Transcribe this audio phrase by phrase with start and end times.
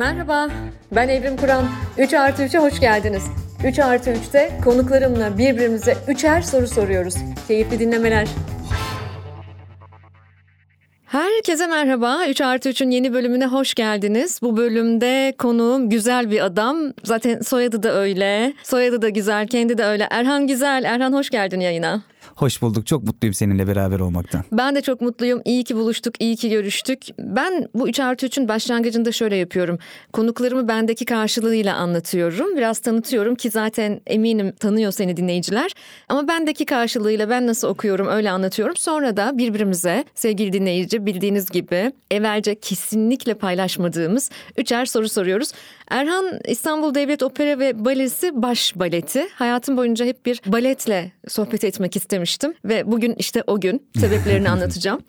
[0.00, 0.48] Merhaba,
[0.92, 1.64] ben Evrim Kur'an.
[1.98, 3.22] 3 artı 3'e hoş geldiniz.
[3.64, 7.14] 3 artı 3'te konuklarımla birbirimize üçer soru soruyoruz.
[7.48, 8.28] Keyifli dinlemeler.
[11.06, 12.26] Herkese merhaba.
[12.28, 14.38] 3 artı 3'ün yeni bölümüne hoş geldiniz.
[14.42, 16.76] Bu bölümde konuğum güzel bir adam.
[17.04, 18.52] Zaten soyadı da öyle.
[18.62, 20.08] Soyadı da güzel, kendi de öyle.
[20.10, 20.84] Erhan Güzel.
[20.84, 22.02] Erhan hoş geldin yayına.
[22.40, 22.86] Hoş bulduk.
[22.86, 24.44] Çok mutluyum seninle beraber olmaktan.
[24.52, 25.42] Ben de çok mutluyum.
[25.44, 27.02] İyi ki buluştuk, iyi ki görüştük.
[27.18, 29.78] Ben bu 3 artı 3'ün başlangıcında şöyle yapıyorum.
[30.12, 32.56] Konuklarımı bendeki karşılığıyla anlatıyorum.
[32.56, 35.72] Biraz tanıtıyorum ki zaten eminim tanıyor seni dinleyiciler.
[36.08, 38.76] Ama bendeki karşılığıyla ben nasıl okuyorum öyle anlatıyorum.
[38.76, 45.52] Sonra da birbirimize sevgili dinleyici bildiğiniz gibi evvelce kesinlikle paylaşmadığımız üçer soru soruyoruz.
[45.90, 49.28] Erhan İstanbul Devlet Opera ve Balesi baş baleti.
[49.34, 55.00] Hayatım boyunca hep bir baletle sohbet etmek istemiştim ve bugün işte o gün sebeplerini anlatacağım.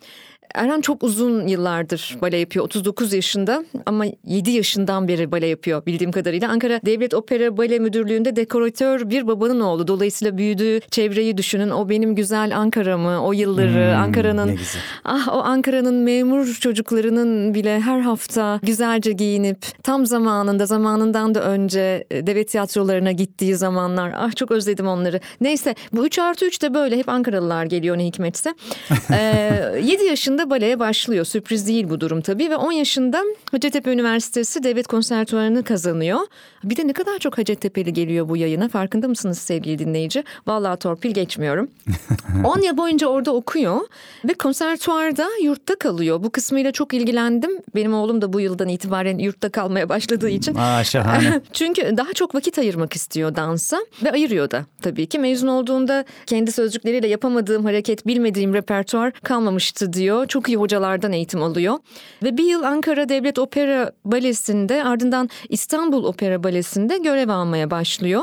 [0.54, 2.64] Erhan çok uzun yıllardır bale yapıyor.
[2.64, 6.48] 39 yaşında ama 7 yaşından beri bale yapıyor bildiğim kadarıyla.
[6.48, 9.88] Ankara Devlet Opera Bale Müdürlüğü'nde dekoratör bir babanın oğlu.
[9.88, 11.70] Dolayısıyla büyüdüğü çevreyi düşünün.
[11.70, 14.58] O benim güzel Ankara'mı, o yılları, Hmm, Ankara'nın
[15.04, 22.04] ah o Ankara'nın memur çocuklarının bile her hafta güzelce giyinip tam zamanında, zamanından da önce
[22.10, 24.12] e, devlet tiyatrolarına gittiği zamanlar.
[24.16, 25.20] Ah çok özledim onları.
[25.40, 28.54] Neyse bu 3 artı 3 de böyle hep Ankaralılar geliyor ne hikmetse.
[29.12, 31.24] Ee, 7 yaşında baleye başlıyor.
[31.24, 36.20] Sürpriz değil bu durum tabii ve 10 yaşında Hacettepe Üniversitesi Devlet Konservatuvarı'nı kazanıyor.
[36.64, 40.24] Bir de ne kadar çok Hacettepe'li geliyor bu yayına farkında mısınız sevgili dinleyici?
[40.46, 41.70] Vallahi torpil geçmiyorum.
[42.44, 43.80] 10 yıl boyunca orada okuyor
[44.24, 46.22] ve konservatuvarda yurtta kalıyor.
[46.22, 47.50] Bu kısmıyla çok ilgilendim.
[47.74, 50.54] Benim oğlum da bu yıldan itibaren yurtta kalmaya başladığı için.
[50.54, 51.40] Aa şahane.
[51.52, 55.18] Çünkü daha çok vakit ayırmak istiyor dansa ve ayırıyor da tabii ki.
[55.18, 60.26] Mezun olduğunda kendi sözcükleriyle yapamadığım hareket, bilmediğim repertuar kalmamıştı diyor.
[60.26, 61.78] Çok iyi hocalardan eğitim alıyor.
[62.22, 66.51] Ve bir yıl Ankara Devlet Opera Balesi'nde ardından İstanbul Opera Balesi'nde
[66.96, 68.22] görev almaya başlıyor.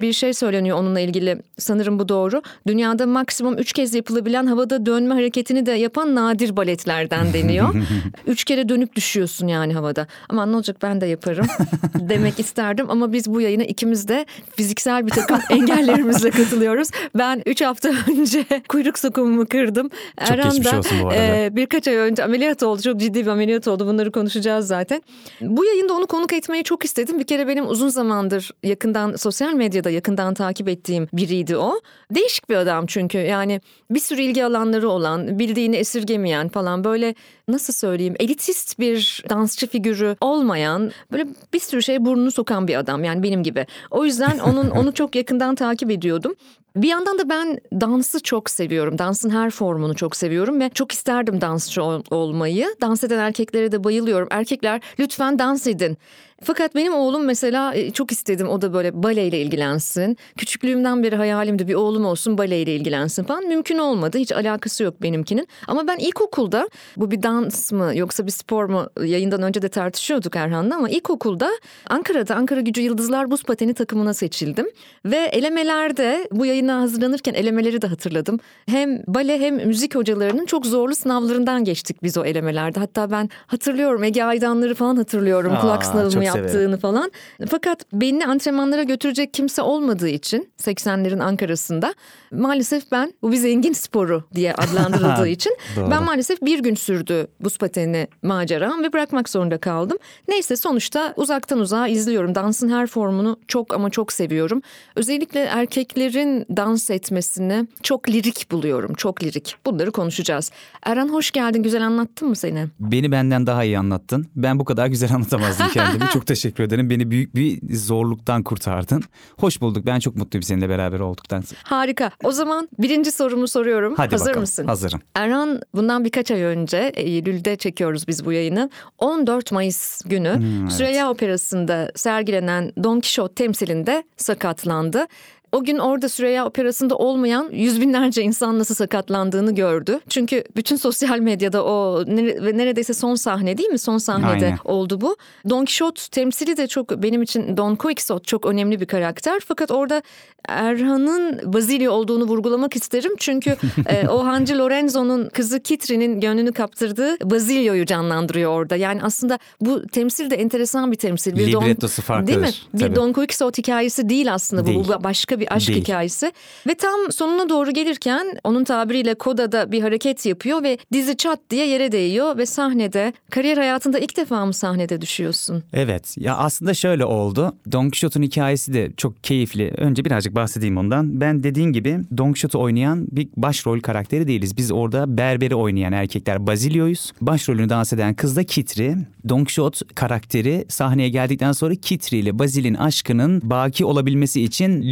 [0.00, 2.42] Bir şey söyleniyor onunla ilgili sanırım bu doğru.
[2.66, 7.74] Dünyada maksimum üç kez yapılabilen havada dönme hareketini de yapan nadir baletlerden deniyor.
[8.26, 10.06] üç kere dönüp düşüyorsun yani havada.
[10.28, 11.46] Ama ne olacak ben de yaparım
[11.94, 12.86] demek isterdim.
[12.90, 16.88] Ama biz bu yayına ikimiz de fiziksel bir takım engellerimizle katılıyoruz.
[17.14, 19.90] Ben üç hafta önce kuyruk sokumumu kırdım.
[20.28, 21.36] Çok geçmiş olsun bu arada.
[21.36, 22.82] e, birkaç ay önce ameliyat oldu.
[22.82, 23.86] Çok ciddi bir ameliyat oldu.
[23.86, 25.02] Bunları konuşacağız zaten.
[25.40, 27.18] Bu yayında onu konuk etmeyi çok istedim.
[27.18, 31.80] Bir kere benim uzun zamandır yakından sosyal medyada yakından takip ettiğim biriydi o.
[32.10, 33.60] Değişik bir adam çünkü yani
[33.90, 37.14] bir sürü ilgi alanları olan, bildiğini esirgemeyen falan böyle
[37.48, 43.04] nasıl söyleyeyim elitist bir dansçı figürü olmayan böyle bir sürü şeye burnunu sokan bir adam
[43.04, 43.66] yani benim gibi.
[43.90, 46.34] O yüzden onun onu çok yakından takip ediyordum.
[46.76, 48.98] Bir yandan da ben dansı çok seviyorum.
[48.98, 52.66] Dansın her formunu çok seviyorum ve çok isterdim dansçı ol- olmayı.
[52.80, 54.28] Dans eden erkeklere de bayılıyorum.
[54.30, 55.98] Erkekler lütfen dans edin.
[56.42, 60.16] Fakat benim oğlum mesela e, çok istedim o da böyle baleyle ilgilensin.
[60.36, 63.44] Küçüklüğümden beri hayalimdi bir oğlum olsun baleyle ilgilensin falan.
[63.46, 64.18] Mümkün olmadı.
[64.18, 65.48] Hiç alakası yok benimkinin.
[65.66, 70.36] Ama ben ilkokulda bu bir dans mı yoksa bir spor mu yayından önce de tartışıyorduk
[70.36, 71.50] Erhan'la ama ilkokulda
[71.90, 74.66] Ankara'da Ankara Gücü Yıldızlar Buz Pateni takımına seçildim.
[75.04, 78.40] Ve elemelerde bu yayına hazırlanırken elemeleri de hatırladım.
[78.66, 82.80] Hem bale hem müzik hocalarının çok zorlu sınavlarından geçtik biz o elemelerde.
[82.80, 85.52] Hatta ben hatırlıyorum Ege Aydanları falan hatırlıyorum.
[85.52, 86.78] Aa, Kulak sınavımı yaptığını severim.
[86.78, 87.12] falan.
[87.48, 91.94] Fakat beni antrenmanlara götürecek kimse olmadığı için 80'lerin Ankara'sında
[92.32, 97.58] maalesef ben bu bir zengin sporu diye adlandırıldığı için ben maalesef bir gün sürdü buz
[97.58, 99.98] pateni maceram ve bırakmak zorunda kaldım.
[100.28, 102.34] Neyse sonuçta uzaktan uzağa izliyorum.
[102.34, 104.62] Dansın her formunu çok ama çok seviyorum.
[104.96, 108.94] Özellikle erkeklerin dans etmesini çok lirik buluyorum.
[108.94, 109.56] Çok lirik.
[109.66, 110.50] Bunları konuşacağız.
[110.82, 111.62] Erhan hoş geldin.
[111.62, 112.66] Güzel anlattın mı seni?
[112.80, 114.26] Beni benden daha iyi anlattın.
[114.36, 116.08] Ben bu kadar güzel anlatamazdım kendimi.
[116.12, 116.90] çok teşekkür ederim.
[116.90, 119.02] Beni büyük bir zorluktan kurtardın.
[119.38, 119.86] Hoş bulduk.
[119.86, 121.42] Ben çok mutluyum seninle beraber olduktan.
[121.64, 122.10] Harika.
[122.24, 123.94] O zaman birinci sorumu soruyorum.
[123.96, 124.40] Hadi Hazır bakalım.
[124.40, 124.66] mısın?
[124.66, 125.00] Hazırım.
[125.14, 128.70] Erhan bundan birkaç ay önce Eylül'de çekiyoruz biz bu yayını.
[128.98, 130.72] 14 Mayıs günü Hmm, evet.
[130.72, 135.06] Süreyya Operası'nda sergilenen Don Quixote temsilinde sakatlandı.
[135.52, 140.00] O gün orada Süreyya Operası'nda olmayan yüz binlerce insan nasıl sakatlandığını gördü.
[140.08, 143.78] Çünkü bütün sosyal medyada o ve neredeyse son sahne değil mi?
[143.78, 144.58] Son sahnede Aynen.
[144.64, 145.16] oldu bu.
[145.48, 149.40] Don Quixote temsili de çok benim için Don Quixote çok önemli bir karakter.
[149.48, 150.02] Fakat orada
[150.48, 153.12] Erhan'ın Basilio olduğunu vurgulamak isterim.
[153.18, 153.56] Çünkü
[153.86, 158.76] e, o Hancı Lorenzo'nun kızı Kitri'nin gönlünü kaptırdığı Basilio'yu canlandırıyor orada.
[158.76, 161.36] Yani aslında bu temsil de enteresan bir temsil.
[161.36, 162.32] Bir Librettosu farklıdır.
[162.32, 162.52] Değil mi?
[162.74, 162.96] Bir Tabii.
[162.96, 164.66] Don Quixote hikayesi değil aslında bu.
[164.66, 164.84] Değil.
[164.88, 165.80] Bu başka başka bir aşk Değil.
[165.80, 166.32] hikayesi.
[166.66, 171.66] Ve tam sonuna doğru gelirken onun tabiriyle Koda'da bir hareket yapıyor ve dizi çat diye
[171.66, 175.62] yere değiyor ve sahnede kariyer hayatında ilk defa mı sahnede düşüyorsun?
[175.72, 177.56] Evet ya aslında şöyle oldu.
[177.72, 179.74] Don Quixote'un hikayesi de çok keyifli.
[179.76, 181.20] Önce birazcık bahsedeyim ondan.
[181.20, 184.56] Ben dediğin gibi Don Quixote oynayan bir başrol karakteri değiliz.
[184.56, 187.12] Biz orada berberi oynayan erkekler Basilio'yuz.
[187.20, 188.96] Başrolünü dans eden kız da Kitri.
[189.28, 194.82] Don Quixote karakteri sahneye geldikten sonra Kitri ile Basil'in aşkının baki olabilmesi için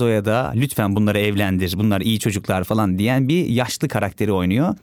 [0.00, 1.74] Lorenzo'ya da lütfen bunları evlendir.
[1.78, 4.74] Bunlar iyi çocuklar falan diyen bir yaşlı karakteri oynuyor.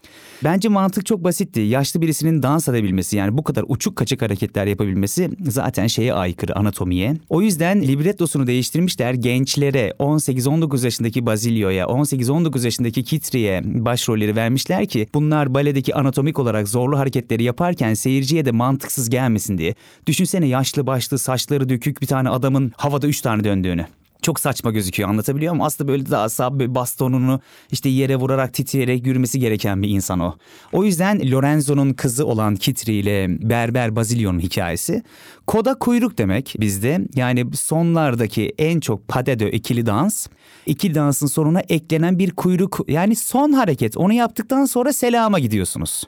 [0.44, 1.60] Bence mantık çok basitti.
[1.60, 7.16] Yaşlı birisinin dans edebilmesi yani bu kadar uçuk kaçık hareketler yapabilmesi zaten şeye aykırı anatomiye.
[7.30, 9.14] O yüzden librettosunu değiştirmişler.
[9.14, 17.00] Gençlere 18-19 yaşındaki Basilio'ya 18-19 yaşındaki Kitri'ye başrolleri vermişler ki bunlar baledeki anatomik olarak zorlu
[17.00, 19.76] hareketleri yaparken seyirciye de mantıksız gelmesin diye.
[20.08, 23.86] Düşünsene yaşlı başlı saçları dökük bir tane adamın havada 3 tane döndüğünü
[24.24, 25.66] çok saçma gözüküyor anlatabiliyor muyum?
[25.66, 27.40] Aslında böyle daha böyle bastonunu
[27.72, 30.36] işte yere vurarak titreyerek yürümesi gereken bir insan o.
[30.72, 35.04] O yüzden Lorenzo'nun kızı olan Kitri ile Berber Basilio'nun hikayesi.
[35.48, 37.00] Koda kuyruk demek bizde.
[37.16, 40.28] Yani sonlardaki en çok padedö ikili dans.
[40.66, 43.98] İkili dansın sonuna eklenen bir kuyruk yani son hareket.
[43.98, 46.04] Onu yaptıktan sonra selama gidiyorsunuz.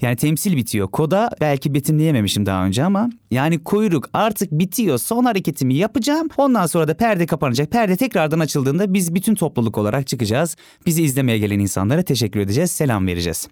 [0.00, 0.88] Yani temsil bitiyor.
[0.88, 4.98] Koda belki betimleyememişim daha önce ama yani kuyruk artık bitiyor.
[4.98, 6.28] Son hareketimi yapacağım.
[6.36, 7.70] Ondan sonra da perde kapanacak.
[7.70, 10.56] Perde tekrardan açıldığında biz bütün topluluk olarak çıkacağız.
[10.86, 12.70] Bizi izlemeye gelen insanlara teşekkür edeceğiz.
[12.70, 13.48] Selam vereceğiz.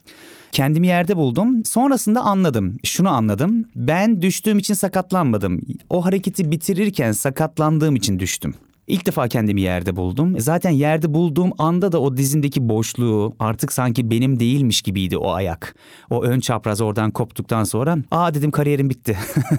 [0.52, 1.64] Kendimi yerde buldum.
[1.64, 2.76] Sonrasında anladım.
[2.84, 3.64] Şunu anladım.
[3.76, 5.60] Ben düştüğüm için sakatlanmadım.
[5.90, 8.54] O hareketi bitirirken sakatlandığım için düştüm.
[8.86, 10.40] İlk defa kendimi yerde buldum.
[10.40, 15.74] Zaten yerde bulduğum anda da o dizindeki boşluğu artık sanki benim değilmiş gibiydi o ayak.
[16.10, 19.18] O ön çapraz oradan koptuktan sonra aa dedim kariyerim bitti.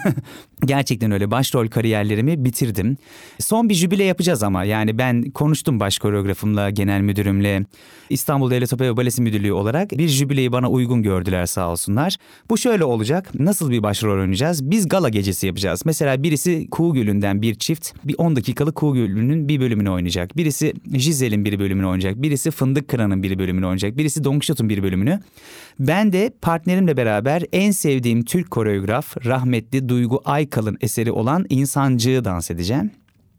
[0.65, 2.97] Gerçekten öyle başrol kariyerlerimi bitirdim.
[3.39, 7.65] Son bir jübile yapacağız ama yani ben konuştum baş koreografımla, genel müdürümle.
[8.09, 12.15] İstanbul Devlet Opera Balesi Müdürlüğü olarak bir jübileyi bana uygun gördüler sağ olsunlar.
[12.49, 13.31] Bu şöyle olacak.
[13.39, 14.71] Nasıl bir başrol oynayacağız?
[14.71, 15.81] Biz gala gecesi yapacağız.
[15.85, 20.37] Mesela birisi Kuğu Gölü'nden bir çift bir 10 dakikalık Kuğu Gölü'nün bir bölümünü oynayacak.
[20.37, 22.21] Birisi Gizel'in bir bölümünü oynayacak.
[22.21, 23.97] Birisi Fındık Kıran'ın bir bölümünü oynayacak.
[23.97, 25.19] Birisi Don Quixote'un bir bölümünü.
[25.79, 32.51] Ben de partnerimle beraber en sevdiğim Türk koreograf rahmetli Duygu Aykal'ın eseri olan İnsancığı dans
[32.51, 32.91] edeceğim.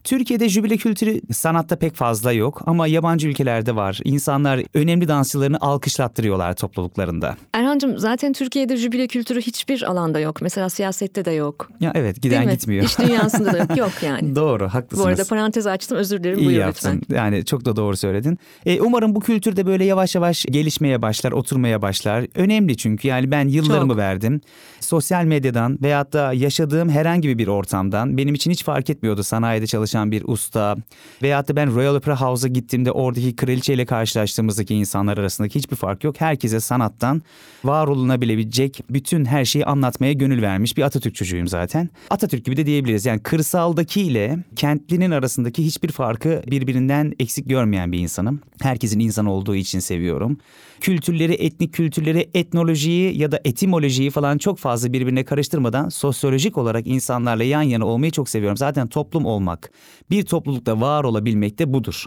[0.08, 4.00] Türkiye'de jübile kültürü sanatta pek fazla yok ama yabancı ülkelerde var.
[4.05, 7.37] İnsanlar önemli dansçılarını alkışlattırıyorlar topluluklarında.
[7.52, 10.43] Erhan'cığım zaten Türkiye'de jübile kültürü hiçbir alanda yok.
[10.43, 11.70] Mesela siyasette de yok.
[11.81, 12.84] Ya evet giden gitmiyor.
[12.84, 13.76] İş dünyasında da yok.
[13.76, 14.37] Yok yani.
[14.37, 15.05] Doğru haklısınız.
[15.05, 16.38] Bu arada parantez açtım özür dilerim.
[16.38, 17.00] İyi Buyur yaptın.
[17.00, 17.16] lütfen.
[17.16, 18.38] Yani çok da doğru söyledin.
[18.66, 22.26] E, umarım bu kültür de böyle yavaş yavaş gelişmeye başlar, oturmaya başlar.
[22.34, 23.99] Önemli çünkü yani ben yıllarımı Çok.
[23.99, 24.40] verdim.
[24.88, 30.12] Sosyal medyadan veyahut da yaşadığım herhangi bir ortamdan benim için hiç fark etmiyordu sanayide çalışan
[30.12, 30.76] bir usta
[31.23, 36.20] veyahut da ben Royal Opera House'a gittiğimde oradaki kraliçeyle karşılaştığımızdaki insanlar arasındaki hiçbir fark yok.
[36.20, 37.23] Herkese sanattan
[37.64, 41.88] var olunabilecek bütün her şeyi anlatmaya gönül vermiş bir Atatürk çocuğuyum zaten.
[42.11, 43.06] Atatürk gibi de diyebiliriz.
[43.06, 48.40] Yani kırsaldaki ile kentlinin arasındaki hiçbir farkı birbirinden eksik görmeyen bir insanım.
[48.61, 50.38] Herkesin insan olduğu için seviyorum.
[50.80, 57.44] Kültürleri, etnik kültürleri, etnolojiyi ya da etimolojiyi falan çok fazla birbirine karıştırmadan sosyolojik olarak insanlarla
[57.44, 58.56] yan yana olmayı çok seviyorum.
[58.56, 59.70] Zaten toplum olmak,
[60.10, 62.04] bir toplulukta var olabilmek de budur.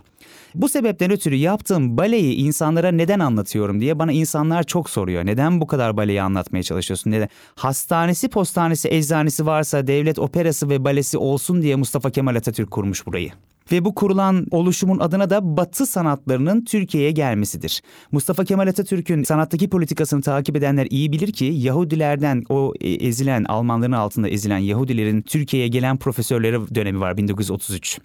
[0.56, 5.26] Bu sebepten ötürü yaptığım baleyi insanlara neden anlatıyorum diye bana insanlar çok soruyor.
[5.26, 7.12] Neden bu kadar baleyi anlatmaya çalışıyorsun?
[7.12, 7.30] Neden?
[7.56, 13.32] Hastanesi, postanesi, eczanesi varsa devlet operası ve balesi olsun diye Mustafa Kemal Atatürk kurmuş burayı.
[13.72, 17.82] Ve bu kurulan oluşumun adına da Batı sanatlarının Türkiye'ye gelmesidir.
[18.12, 23.92] Mustafa Kemal Atatürk'ün sanattaki politikasını takip edenler iyi bilir ki Yahudilerden o e, ezilen Almanların
[23.92, 28.00] altında ezilen Yahudilerin Türkiye'ye gelen profesörleri dönemi var 1933.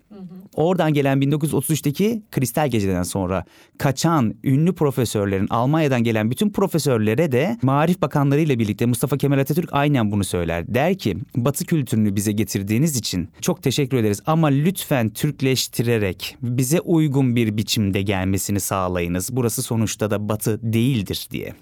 [0.54, 3.44] Oradan gelen 1933'teki Kristal Gece'den sonra
[3.78, 9.68] kaçan ünlü profesörlerin Almanya'dan gelen bütün profesörlere de Marif Bakanları ile birlikte Mustafa Kemal Atatürk
[9.72, 10.74] aynen bunu söyler.
[10.74, 15.08] Der ki Batı kültürünü bize getirdiğiniz için çok teşekkür ederiz ama lütfen
[15.56, 19.28] Türkleştirerek bize uygun bir biçimde gelmesini sağlayınız.
[19.32, 21.54] Burası sonuçta da Batı değildir diye.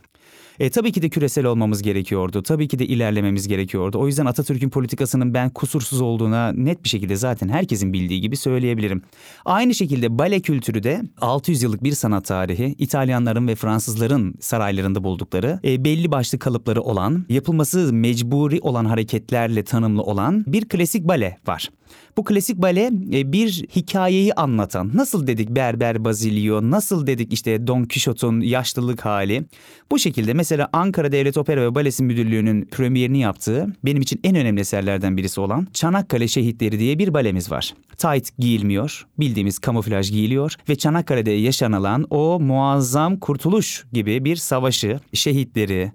[0.61, 2.43] E, tabii ki de küresel olmamız gerekiyordu.
[2.43, 3.99] Tabii ki de ilerlememiz gerekiyordu.
[3.99, 9.03] O yüzden Atatürk'ün politikasının ben kusursuz olduğuna net bir şekilde zaten herkesin bildiği gibi söyleyebilirim.
[9.45, 12.75] Aynı şekilde bale kültürü de 600 yıllık bir sanat tarihi.
[12.79, 20.03] İtalyanların ve Fransızların saraylarında buldukları e, belli başlı kalıpları olan, yapılması mecburi olan hareketlerle tanımlı
[20.03, 21.69] olan bir klasik bale var.
[22.17, 24.91] Bu klasik bale e, bir hikayeyi anlatan.
[24.95, 29.45] Nasıl dedik Berber Basilio, nasıl dedik işte Don Quixote'un yaşlılık hali.
[29.91, 34.61] Bu şekilde mesela Ankara Devlet Opera ve Balesi Müdürlüğü'nün premierini yaptığı benim için en önemli
[34.61, 37.75] eserlerden birisi olan Çanakkale Şehitleri diye bir balemiz var.
[37.97, 45.93] Tight giyilmiyor, bildiğimiz kamuflaj giyiliyor ve Çanakkale'de yaşanılan o muazzam kurtuluş gibi bir savaşı, şehitleri,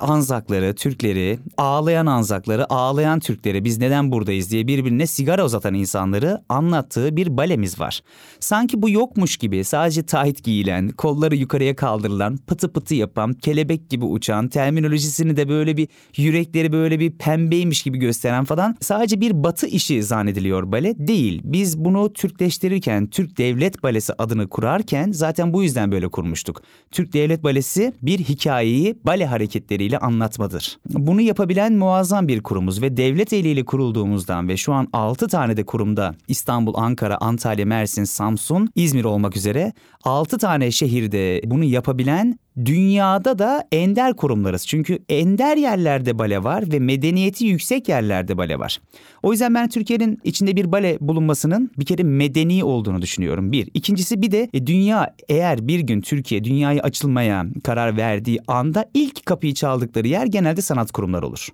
[0.00, 7.16] Anzakları, Türkleri, ağlayan Anzakları, ağlayan Türkleri biz neden buradayız diye birbirine sigara uzatan insanları anlattığı
[7.16, 8.00] bir balemiz var.
[8.40, 14.04] Sanki bu yokmuş gibi sadece tight giyilen, kolları yukarıya kaldırılan, pıtı pıtı yapan, kelebek gibi
[14.04, 19.66] uçan, terminolojisini de böyle bir yürekleri böyle bir pembeymiş gibi gösteren falan sadece bir batı
[19.66, 21.40] işi zannediliyor bale değil.
[21.44, 26.62] Biz bunu Türkleştirirken, Türk Devlet Balesi adını kurarken zaten bu yüzden böyle kurmuştuk.
[26.90, 30.78] Türk Devlet Balesi bir hikayeyi bale hareketleriyle ile anlatmadır.
[30.88, 35.64] Bunu yapabilen muazzam bir kurumuz ve devlet eliyle kurulduğumuzdan ve şu an 6 tane de
[35.64, 39.72] kurumda İstanbul, Ankara, Antalya, Mersin, Samsun, İzmir olmak üzere
[40.04, 44.66] 6 tane şehirde bunu yapabilen dünyada da ender kurumlarız.
[44.66, 48.80] Çünkü ender yerlerde bale var ve medeniyeti yüksek yerlerde bale var.
[49.22, 53.52] O yüzden ben Türkiye'nin içinde bir bale bulunmasının bir kere medeni olduğunu düşünüyorum.
[53.52, 53.68] Bir.
[53.74, 59.26] İkincisi bir de e, dünya eğer bir gün Türkiye dünyaya açılmaya karar verdiği anda ilk
[59.26, 61.48] kapıyı çaldıkları yer genelde sanat kurumları olur.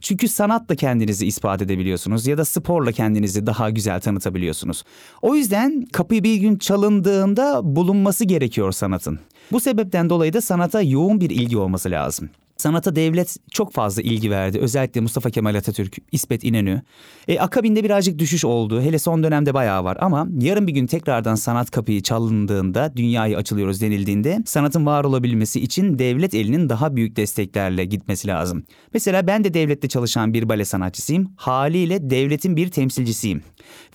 [0.00, 4.84] Çünkü sanatla kendinizi ispat edebiliyorsunuz ya da sporla kendinizi daha güzel tanıtabiliyorsunuz.
[5.22, 9.20] O yüzden kapı bir gün çalındığında bulunması gerekiyor sanatın.
[9.52, 12.30] Bu sebepten dolayı da sanata yoğun bir ilgi olması lazım.
[12.60, 14.58] Sanata devlet çok fazla ilgi verdi.
[14.58, 16.82] Özellikle Mustafa Kemal Atatürk, İsmet İnönü.
[17.28, 18.82] E, akabinde birazcık düşüş oldu.
[18.82, 19.96] Hele son dönemde bayağı var.
[20.00, 25.98] Ama yarın bir gün tekrardan sanat kapıyı çalındığında, dünyayı açılıyoruz denildiğinde sanatın var olabilmesi için
[25.98, 28.64] devlet elinin daha büyük desteklerle gitmesi lazım.
[28.94, 31.32] Mesela ben de devlette çalışan bir bale sanatçısıyım.
[31.36, 33.42] Haliyle devletin bir temsilcisiyim.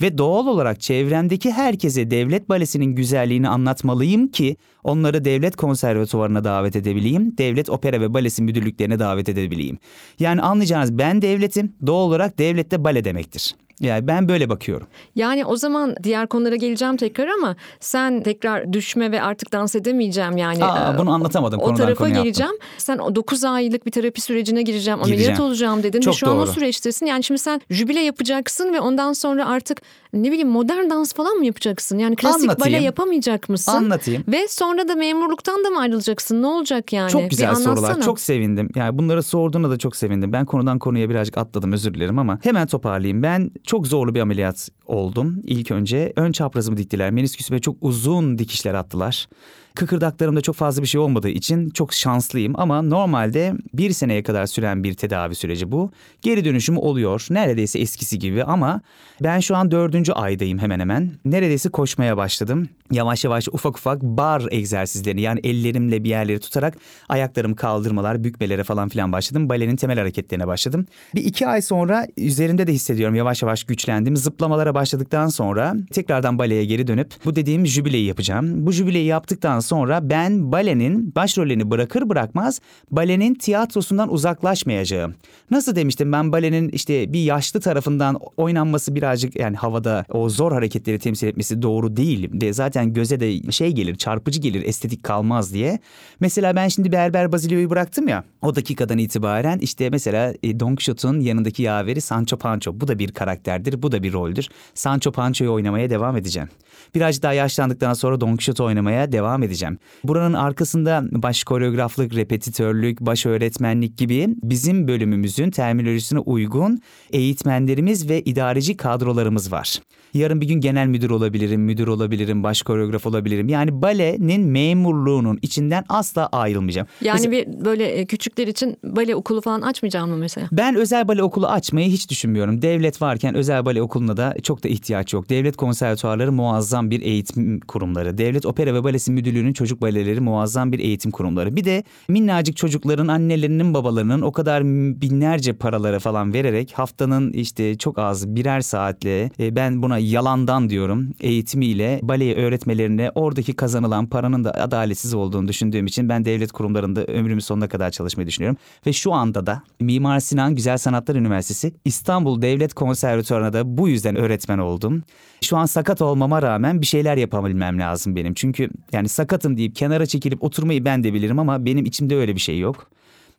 [0.01, 7.38] Ve doğal olarak çevremdeki herkese devlet balesinin güzelliğini anlatmalıyım ki onları devlet konservatuvarına davet edebileyim.
[7.38, 9.77] Devlet opera ve balesi müdürlüklerine davet edebileyim.
[10.19, 13.55] Yani anlayacağınız ben devletim doğal olarak devlette bale demektir.
[13.79, 14.88] Yani ben böyle bakıyorum.
[15.15, 20.38] Yani o zaman diğer konulara geleceğim tekrar ama sen tekrar düşme ve artık dans edemeyeceğim
[20.38, 20.65] yani.
[20.65, 21.60] Aa, bunu anlatamadım.
[21.60, 22.51] O tarafa geleceğim.
[22.51, 22.70] Yaptım.
[22.77, 25.00] Sen o 9 aylık bir terapi sürecine gireceğim.
[25.00, 25.41] Ameliyat gireceğim.
[25.41, 26.01] olacağım dedin.
[26.01, 26.34] Çok ve şu doğru.
[26.34, 27.05] an o süreçtesin.
[27.05, 29.82] Yani şimdi sen jübile yapacaksın ve ondan sonra artık
[30.13, 31.98] ne bileyim modern dans falan mı yapacaksın?
[31.98, 32.75] Yani klasik Anlatayım.
[32.75, 33.72] bale yapamayacak mısın?
[33.72, 34.24] Anlatayım.
[34.27, 36.41] Ve sonra da memurluktan da mı ayrılacaksın?
[36.41, 37.12] Ne olacak yani?
[37.12, 38.01] Çok güzel sorular.
[38.01, 38.70] Çok sevindim.
[38.75, 40.34] Yani bunları sorduğuna da çok sevindim.
[40.34, 43.24] Ben konudan konuya birazcık atladım özür dilerim ama hemen toparlayayım.
[43.24, 45.41] Ben çok zorlu bir ameliyat oldum.
[45.43, 47.12] İlk önce ön çaprazımı diktiler.
[47.12, 49.27] Menisküsüme çok uzun dikişler attılar.
[49.75, 54.84] Kıkırdaklarımda çok fazla bir şey olmadığı için çok şanslıyım ama normalde bir seneye kadar süren
[54.84, 55.91] bir tedavi süreci bu.
[56.22, 58.82] Geri dönüşüm oluyor neredeyse eskisi gibi ama
[59.24, 61.12] ben şu an dördüncü aydayım hemen hemen.
[61.25, 62.70] Neredeyse koşmaya başladım.
[62.91, 66.77] Yavaş yavaş ufak ufak bar egzersizlerini yani ellerimle bir yerleri tutarak
[67.10, 69.50] ayaklarımı kaldırmalar, bükmelere falan filan başladım.
[69.50, 70.86] Balenin temel hareketlerine başladım.
[71.15, 74.17] Bir iki ay sonra üzerimde de hissediyorum yavaş yavaş güçlendim.
[74.17, 78.65] Zıplamalara başladıktan sonra tekrardan baleye geri dönüp bu dediğim jübileyi yapacağım.
[78.65, 85.15] Bu jübileyi yaptıktan sonra ben balenin başrollerini bırakır bırakmaz balenin tiyatrosundan uzaklaşmayacağım.
[85.51, 91.00] Nasıl demiştim ben balenin işte bir yaşlı tarafından oynanması birazcık yani havada o zor hareketleri
[91.00, 92.29] temsil etmesi doğru değil.
[92.34, 95.79] De zaten göze de şey gelir çarpıcı gelir estetik kalmaz diye.
[96.19, 101.19] Mesela ben şimdi Berber Basilio'yu bıraktım ya o dakikadan itibaren işte mesela e, Don Quixote'un
[101.19, 102.79] yanındaki yaveri Sancho Pancho.
[102.81, 104.50] Bu da bir karakterdir bu da bir roldür.
[104.74, 106.50] Sancho Pancho'yu oynamaya devam edeceğim.
[106.95, 109.54] Birazcık daha yaşlandıktan sonra Don Quixote oynamaya devam edeceğim.
[110.03, 116.81] Buranın arkasında baş koreograflık, repetitörlük, baş öğretmenlik gibi bizim bölümümüzün terminolojisine uygun
[117.12, 119.79] eğitmenlerimiz ve idareci kadrolarımız var.
[120.13, 123.50] Yarın bir gün genel müdür olabilirim, müdür olabilirim, baş koreograf olabilirim.
[123.50, 126.88] Yani balenin memurluğunun içinden asla ayrılmayacağım.
[127.01, 130.47] Yani mesela, bir böyle e, küçükler için bale okulu falan açmayacağım mı mesela?
[130.51, 132.62] Ben özel bale okulu açmayı hiç düşünmüyorum.
[132.62, 135.29] Devlet varken özel bale okuluna da çok da ihtiyaç yok.
[135.29, 138.17] Devlet konservatuarları muazzam bir eğitim kurumları.
[138.17, 139.12] Devlet Opera ve Balesi
[139.45, 141.55] Müdürlüğü'nün çocuk baleleri muazzam bir eğitim kurumları.
[141.55, 144.63] Bir de minnacık çocukların annelerinin babalarının o kadar
[145.01, 151.13] binlerce paralara falan vererek haftanın işte çok az birer saatle e, ben buna yalandan diyorum
[151.21, 157.39] eğitimiyle baleyi öğretmelerine oradaki kazanılan paranın da adaletsiz olduğunu düşündüğüm için ben devlet kurumlarında ömrümün
[157.39, 158.57] sonuna kadar çalışmayı düşünüyorum.
[158.85, 164.15] Ve şu anda da Mimar Sinan Güzel Sanatlar Üniversitesi İstanbul Devlet Konservatuarı'na da bu yüzden
[164.15, 165.03] öğretmen oldum.
[165.41, 168.33] Şu an sakat olmama rağmen bir şeyler yapabilmem lazım benim.
[168.33, 172.39] Çünkü yani sakatım deyip kenara çekilip oturmayı ben de bilirim ama benim içimde öyle bir
[172.39, 172.89] şey yok.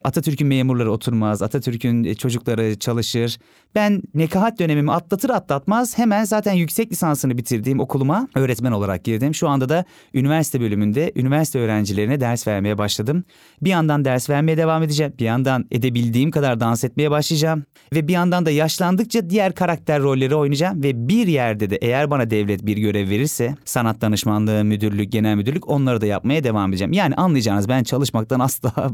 [0.06, 3.38] Atatürk'ün memurları oturmaz, Atatürk'ün çocukları çalışır.
[3.74, 9.34] Ben nekahat dönemimi atlatır atlatmaz hemen zaten yüksek lisansını bitirdiğim okuluma öğretmen olarak girdim.
[9.34, 9.84] Şu anda da
[10.14, 13.24] üniversite bölümünde üniversite öğrencilerine ders vermeye başladım.
[13.62, 15.12] Bir yandan ders vermeye devam edeceğim.
[15.18, 17.64] Bir yandan edebildiğim kadar dans etmeye başlayacağım.
[17.94, 20.82] Ve bir yandan da yaşlandıkça diğer karakter rolleri oynayacağım.
[20.82, 25.68] Ve bir yerde de eğer bana devlet bir görev verirse sanat danışmanlığı, müdürlük, genel müdürlük
[25.68, 26.92] onları da yapmaya devam edeceğim.
[26.92, 28.72] Yani anlayacağınız ben çalışmaktan asla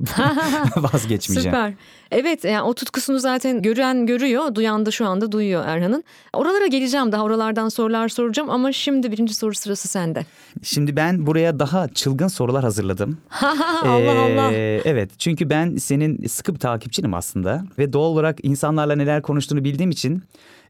[1.03, 1.57] vazgeçmeyeceğim.
[1.57, 1.75] Süper.
[2.11, 6.05] Evet yani o tutkusunu zaten gören görüyor, duyan da şu anda duyuyor Erhan'ın.
[6.33, 10.27] Oralara geleceğim daha oralardan sorular soracağım ama şimdi birinci soru sırası sende.
[10.63, 13.19] Şimdi ben buraya daha çılgın sorular hazırladım.
[13.85, 14.53] Allah Allah.
[14.53, 19.65] Ee, evet çünkü ben senin sıkı bir takipçinim aslında ve doğal olarak insanlarla neler konuştuğunu
[19.65, 20.23] bildiğim için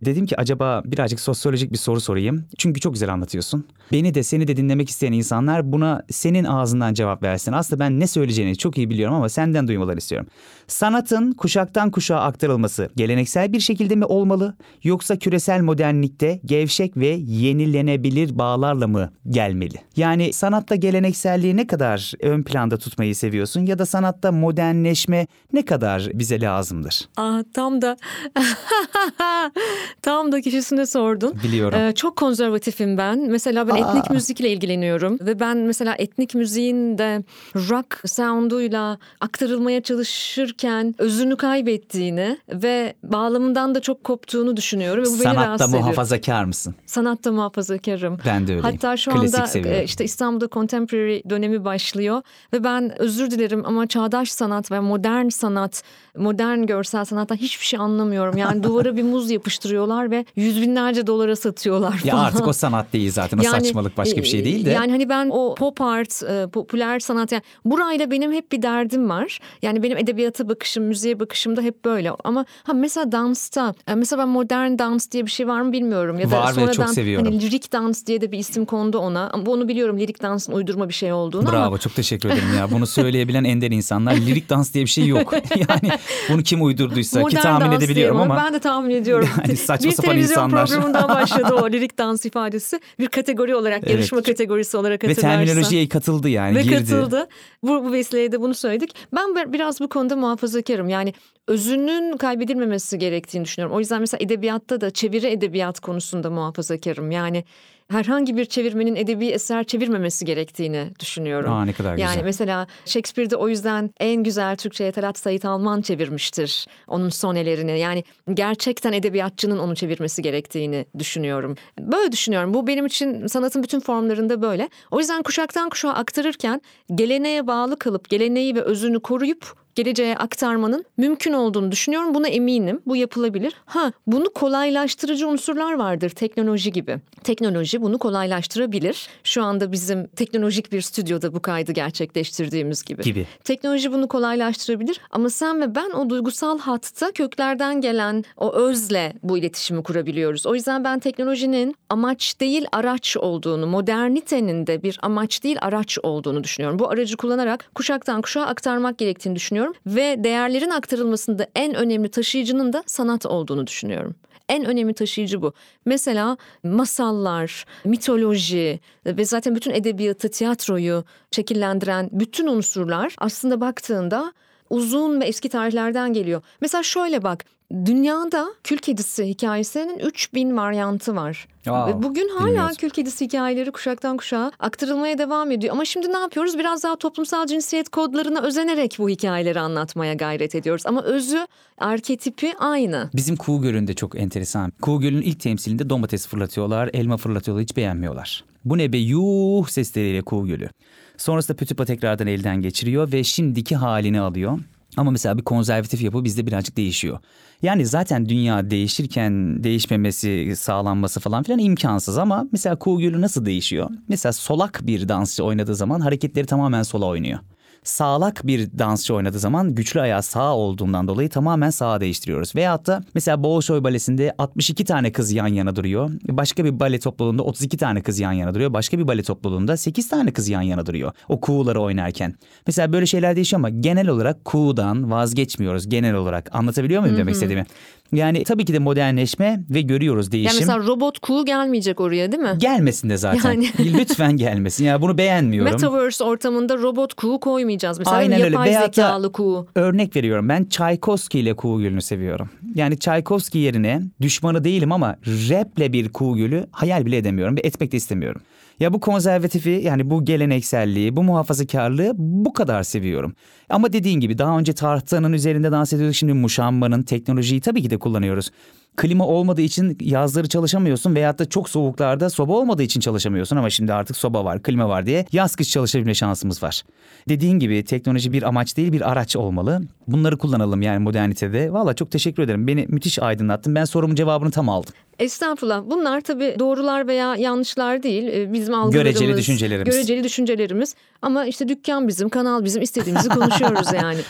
[0.04, 2.44] dedim ki acaba birazcık sosyolojik bir soru sorayım.
[2.58, 3.66] Çünkü çok güzel anlatıyorsun.
[3.92, 7.52] Beni de seni de dinlemek isteyen insanlar buna senin ağzından cevap versin.
[7.52, 10.28] Aslında ben ne söyleyeceğini çok iyi biliyorum ama senden duymalarını istiyorum.
[10.66, 18.38] Sanatın kuşaktan kuşağa aktarılması geleneksel bir şekilde mi olmalı yoksa küresel modernlikte gevşek ve yenilenebilir
[18.38, 19.76] bağlarla mı gelmeli?
[19.96, 26.10] Yani sanatta gelenekselliği ne kadar ön planda tutmayı seviyorsun ya da sanatta modernleşme ne kadar
[26.14, 27.08] bize lazımdır?
[27.16, 27.96] Aa, tam da
[30.02, 31.34] tam da kişisine sordun.
[31.44, 31.78] Biliyorum.
[31.78, 33.18] Ee, çok konservatifim ben.
[33.30, 33.88] Mesela ben Aa.
[33.88, 37.22] etnik müzikle ilgileniyorum ve ben mesela etnik müziğin de
[37.54, 45.18] rock sounduyla aktarılmaya çalışırken özünü kaybettiğini ve bağlamından da çok koptuğunu düşünüyorum ve bu beni
[45.22, 45.82] Sanatta rahatsız ediyor.
[45.84, 46.74] muhafazakar mısın?
[46.86, 48.18] Sanatta muhafazakarım.
[48.26, 48.62] Ben de öyleyim.
[48.62, 49.80] Hatta şu Klasik anda seviyorum.
[49.80, 52.22] e, işte İstanbul'da contemporary dönemi başlıyor
[52.52, 55.82] ve ben özür dilerim ama çağdaş sanat ve modern sanat,
[56.16, 58.36] modern görsel sanattan hiçbir şey anlamıyorum.
[58.36, 62.24] Yani duvara bir muz yapıştırıyorlar ve yüz binlerce dolara satıyorlar Ya falan.
[62.24, 63.38] artık o sanat değil zaten.
[63.38, 64.70] O Yani, saçmalık başka bir şey değil de.
[64.70, 69.08] Yani hani ben o pop art, e, popüler sanat yani burayla benim hep bir derdim
[69.08, 69.38] var.
[69.62, 72.12] Yani benim edebiyata bakışım, müziğe bakışım da hep böyle.
[72.24, 76.18] Ama ha mesela dansta, e, mesela ben modern dans diye bir şey var mı bilmiyorum.
[76.18, 77.26] Ya da Var ve çok sonradan seviyorum.
[77.26, 79.30] Hani lirik dans diye de bir isim kondu ona.
[79.30, 82.70] Ama onu biliyorum lirik dansın uydurma bir şey olduğunu Bravo ama çok teşekkür ederim ya.
[82.70, 84.14] Bunu söyleyebilen ender insanlar.
[84.16, 85.34] Lirik dans diye bir şey yok.
[85.56, 88.36] Yani bunu kim uydurduysa ki modern tahmin dans edebiliyorum ama.
[88.36, 89.28] Ben de tahmin ediyorum.
[89.46, 90.66] Yani saçma bir sapan televizyon insanlar.
[90.68, 92.80] programından başladı o lirik dans ifadesi.
[92.98, 93.90] Bir kategori olarak, Evet.
[93.90, 95.44] yarışma kategorisi olarak Ve hatırlarsan.
[95.46, 96.74] terminolojiye katıldı yani Ve girdi.
[96.76, 97.28] katıldı.
[97.62, 98.94] Bu, bu vesileyle de bunu söyledik.
[99.14, 100.88] Ben bir- biraz bu konuda muhafazakarım.
[100.88, 101.14] Yani
[101.48, 103.76] özünün kaybedilmemesi gerektiğini düşünüyorum.
[103.76, 107.10] O yüzden mesela edebiyatta da çeviri edebiyat konusunda muhafazakarım.
[107.10, 107.44] Yani
[107.92, 111.52] herhangi bir çevirmenin edebi eser çevirmemesi gerektiğini düşünüyorum.
[111.52, 112.08] Aa ne kadar güzel.
[112.08, 117.78] Yani mesela Shakespeare'de o yüzden en güzel Türkçe'ye Talat Sait Alman çevirmiştir onun sonelerini.
[117.78, 121.56] Yani gerçekten edebiyatçının onu çevirmesi gerektiğini düşünüyorum.
[121.78, 122.54] Böyle düşünüyorum.
[122.54, 124.68] Bu benim için sanatın bütün formlarında böyle.
[124.90, 126.60] O yüzden kuşaktan kuşağa aktarırken
[126.94, 132.14] geleneğe bağlı kalıp geleneği ve özünü koruyup geleceğe aktarmanın mümkün olduğunu düşünüyorum.
[132.14, 132.80] Buna eminim.
[132.86, 133.54] Bu yapılabilir.
[133.64, 136.98] Ha, bunu kolaylaştırıcı unsurlar vardır teknoloji gibi.
[137.24, 139.08] Teknoloji bunu kolaylaştırabilir.
[139.24, 143.02] Şu anda bizim teknolojik bir stüdyoda bu kaydı gerçekleştirdiğimiz gibi.
[143.02, 143.26] Gibi.
[143.44, 149.38] Teknoloji bunu kolaylaştırabilir ama sen ve ben o duygusal hatta köklerden gelen o özle bu
[149.38, 150.46] iletişimi kurabiliyoruz.
[150.46, 156.44] O yüzden ben teknolojinin amaç değil araç olduğunu, modernitenin de bir amaç değil araç olduğunu
[156.44, 156.78] düşünüyorum.
[156.78, 162.82] Bu aracı kullanarak kuşaktan kuşağa aktarmak gerektiğini düşünüyorum ve değerlerin aktarılmasında en önemli taşıyıcının da
[162.86, 164.14] sanat olduğunu düşünüyorum.
[164.48, 165.52] En önemli taşıyıcı bu.
[165.84, 174.32] Mesela masallar, mitoloji ve zaten bütün edebiyatı, tiyatroyu şekillendiren bütün unsurlar aslında baktığında
[174.70, 176.42] uzun ve eski tarihlerden geliyor.
[176.60, 177.44] Mesela şöyle bak,
[177.86, 181.46] dünyada kül kedisi hikayesinin 3000 varyantı var.
[181.64, 182.76] Wow, Ve bugün hala bilmiyordum.
[182.78, 185.72] kül kedisi hikayeleri kuşaktan kuşağa aktarılmaya devam ediyor.
[185.72, 186.58] Ama şimdi ne yapıyoruz?
[186.58, 190.82] Biraz daha toplumsal cinsiyet kodlarına özenerek bu hikayeleri anlatmaya gayret ediyoruz.
[190.86, 191.46] Ama özü,
[191.78, 193.10] arketipi aynı.
[193.14, 194.72] Bizim Kuğu Gölü'nde çok enteresan.
[194.82, 198.44] Kuğu Gölü'nün ilk temsilinde domates fırlatıyorlar, elma fırlatıyorlar hiç beğenmiyorlar.
[198.64, 200.68] Bu ne be yuh sesleriyle Kuğu Gölü.
[201.16, 204.58] Sonrasında Pütüpa tekrardan elden geçiriyor ve şimdiki halini alıyor.
[204.96, 207.18] Ama mesela bir konservatif yapı bizde birazcık değişiyor.
[207.62, 213.90] Yani zaten dünya değişirken değişmemesi, sağlanması falan filan imkansız ama mesela Kuğu Gölü nasıl değişiyor?
[214.08, 217.38] Mesela solak bir dansçı oynadığı zaman hareketleri tamamen sola oynuyor.
[217.84, 222.56] Sağlak bir dansçı oynadığı zaman güçlü ayağı sağ olduğundan dolayı tamamen sağa değiştiriyoruz.
[222.56, 226.10] Veyahut da mesela Bolşoy Balesi'nde 62 tane kız yan yana duruyor.
[226.28, 228.72] Başka bir bale topluluğunda 32 tane kız yan yana duruyor.
[228.72, 231.12] Başka bir bale topluluğunda 8 tane kız yan yana duruyor.
[231.28, 232.34] O kuğuları oynarken.
[232.66, 236.54] Mesela böyle şeyler değişiyor ama genel olarak kuğudan vazgeçmiyoruz genel olarak.
[236.54, 237.66] Anlatabiliyor muyum demek istediğimi?
[238.12, 240.48] Yani tabii ki de modernleşme ve görüyoruz değişim.
[240.48, 242.54] Yani mesela robot kuğu gelmeyecek oraya değil mi?
[242.58, 243.52] Gelmesin de zaten.
[243.52, 243.70] Yani...
[243.98, 244.84] Lütfen gelmesin.
[244.84, 245.72] Yani bunu beğenmiyorum.
[245.72, 247.98] Metaverse ortamında robot kuğu koymayacağız.
[247.98, 248.80] Mesela Aynen yapay öyle.
[248.80, 249.68] zekalı kuğu.
[249.74, 252.50] Örnek veriyorum ben Tchaikovsky ile kuğu gülünü seviyorum.
[252.74, 257.92] Yani Tchaikovsky yerine düşmanı değilim ama raple bir kuğu gülü hayal bile edemiyorum ve etmek
[257.92, 258.42] de istemiyorum.
[258.80, 263.34] Ya bu konservatifi yani bu gelenekselliği, bu muhafazakarlığı bu kadar seviyorum.
[263.68, 266.14] Ama dediğin gibi daha önce tahtanın üzerinde dans ediyorduk.
[266.16, 268.50] Şimdi muşambanın teknolojiyi tabii ki de kullanıyoruz
[268.96, 273.92] klima olmadığı için yazları çalışamıyorsun veyahut da çok soğuklarda soba olmadığı için çalışamıyorsun ama şimdi
[273.92, 276.82] artık soba var, klima var diye yaz kış çalışabilme şansımız var.
[277.28, 279.80] Dediğin gibi teknoloji bir amaç değil bir araç olmalı.
[280.06, 281.72] Bunları kullanalım yani modernitede.
[281.72, 282.66] Valla çok teşekkür ederim.
[282.66, 283.74] Beni müthiş aydınlattın.
[283.74, 284.94] Ben sorumun cevabını tam aldım.
[285.18, 285.82] Estağfurullah.
[285.86, 288.28] Bunlar tabii doğrular veya yanlışlar değil.
[288.28, 288.94] Ee, bizim algılarımız.
[289.18, 289.94] Göreceli düşüncelerimiz.
[289.94, 290.94] Göreceli düşüncelerimiz.
[291.22, 292.82] Ama işte dükkan bizim, kanal bizim.
[292.82, 294.20] istediğimizi konuşuyoruz yani.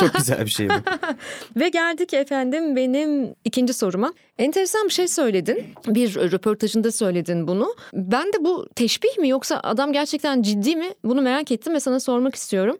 [0.00, 0.72] Çok güzel bir şey bu.
[1.60, 4.12] Ve geldik efendim benim ikinci soruma.
[4.38, 5.64] Enteresan bir şey söyledin.
[5.86, 7.74] Bir röportajında söyledin bunu.
[7.94, 10.88] Ben de bu teşbih mi yoksa adam gerçekten ciddi mi?
[11.04, 12.76] Bunu merak ettim ve sana sormak istiyorum.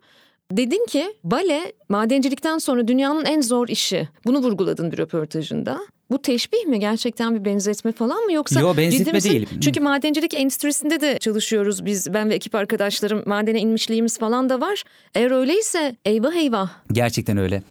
[0.50, 4.08] Dedin ki bale madencilikten sonra dünyanın en zor işi.
[4.26, 5.78] Bunu vurguladın bir röportajında.
[6.10, 9.48] Bu teşbih mi gerçekten bir benzetme falan mı yoksa Yo, benzetme değil.
[9.60, 12.14] Çünkü madencilik endüstrisinde de çalışıyoruz biz.
[12.14, 14.84] Ben ve ekip arkadaşlarım madene inmişliğimiz falan da var.
[15.14, 16.70] Eğer öyleyse eyvah eyvah.
[16.92, 17.62] Gerçekten öyle.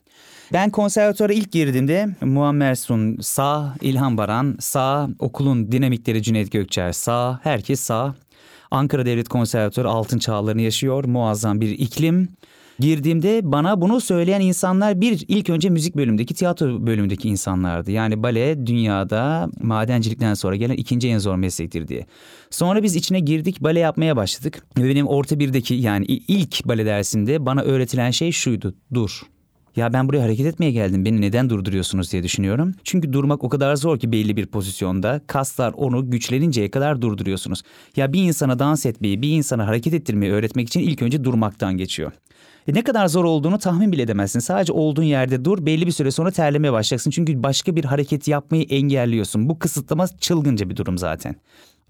[0.54, 7.40] Ben konservatuara ilk girdiğimde Muammer Sun sağ, İlhan Baran sağ, okulun dinamikleri Cüneyt Gökçer sağ,
[7.44, 8.16] herkes sağ.
[8.72, 11.04] Ankara Devlet Konservatuarı altın çağlarını yaşıyor.
[11.04, 12.30] Muazzam bir iklim.
[12.80, 17.92] Girdiğimde bana bunu söyleyen insanlar bir ilk önce müzik bölümündeki tiyatro bölümündeki insanlardı.
[17.92, 22.06] Yani bale dünyada madencilikten sonra gelen ikinci en zor meslektir diye.
[22.50, 24.64] Sonra biz içine girdik bale yapmaya başladık.
[24.78, 28.76] Ve benim orta birdeki yani ilk bale dersinde bana öğretilen şey şuydu.
[28.94, 29.22] Dur.
[29.75, 31.05] Ya ben buraya hareket etmeye geldim.
[31.05, 32.73] Beni neden durduruyorsunuz diye düşünüyorum.
[32.84, 35.21] Çünkü durmak o kadar zor ki belli bir pozisyonda.
[35.27, 37.62] Kaslar onu güçleninceye kadar durduruyorsunuz.
[37.95, 42.12] Ya bir insana dans etmeyi, bir insana hareket ettirmeyi öğretmek için ilk önce durmaktan geçiyor.
[42.67, 44.39] E ne kadar zor olduğunu tahmin bile edemezsin.
[44.39, 47.12] Sadece olduğun yerde dur belli bir süre sonra terlemeye başlayacaksın.
[47.12, 49.49] Çünkü başka bir hareket yapmayı engelliyorsun.
[49.49, 51.36] Bu kısıtlama çılgınca bir durum zaten.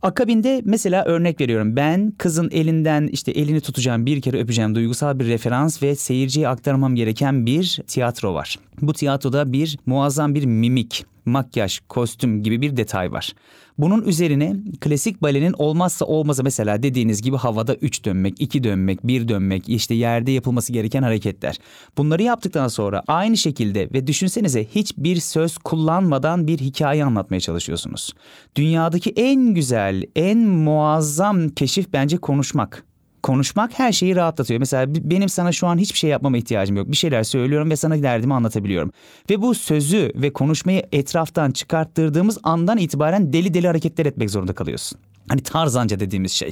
[0.01, 5.27] Akabinde mesela örnek veriyorum ben kızın elinden işte elini tutacağım bir kere öpeceğim duygusal bir
[5.27, 8.59] referans ve seyirciye aktarmam gereken bir tiyatro var.
[8.81, 13.33] Bu tiyatroda bir muazzam bir mimik, makyaj, kostüm gibi bir detay var.
[13.81, 19.27] Bunun üzerine klasik balenin olmazsa olmazı mesela dediğiniz gibi havada 3 dönmek, 2 dönmek, 1
[19.27, 21.57] dönmek, işte yerde yapılması gereken hareketler.
[21.97, 28.13] Bunları yaptıktan sonra aynı şekilde ve düşünsenize hiçbir söz kullanmadan bir hikaye anlatmaya çalışıyorsunuz.
[28.55, 32.90] Dünyadaki en güzel, en muazzam keşif bence konuşmak
[33.23, 34.59] konuşmak her şeyi rahatlatıyor.
[34.59, 36.91] Mesela benim sana şu an hiçbir şey yapmama ihtiyacım yok.
[36.91, 38.91] Bir şeyler söylüyorum ve sana derdimi anlatabiliyorum.
[39.29, 44.99] Ve bu sözü ve konuşmayı etraftan çıkarttırdığımız andan itibaren deli deli hareketler etmek zorunda kalıyorsun.
[45.29, 46.51] Hani tarzanca dediğimiz şey.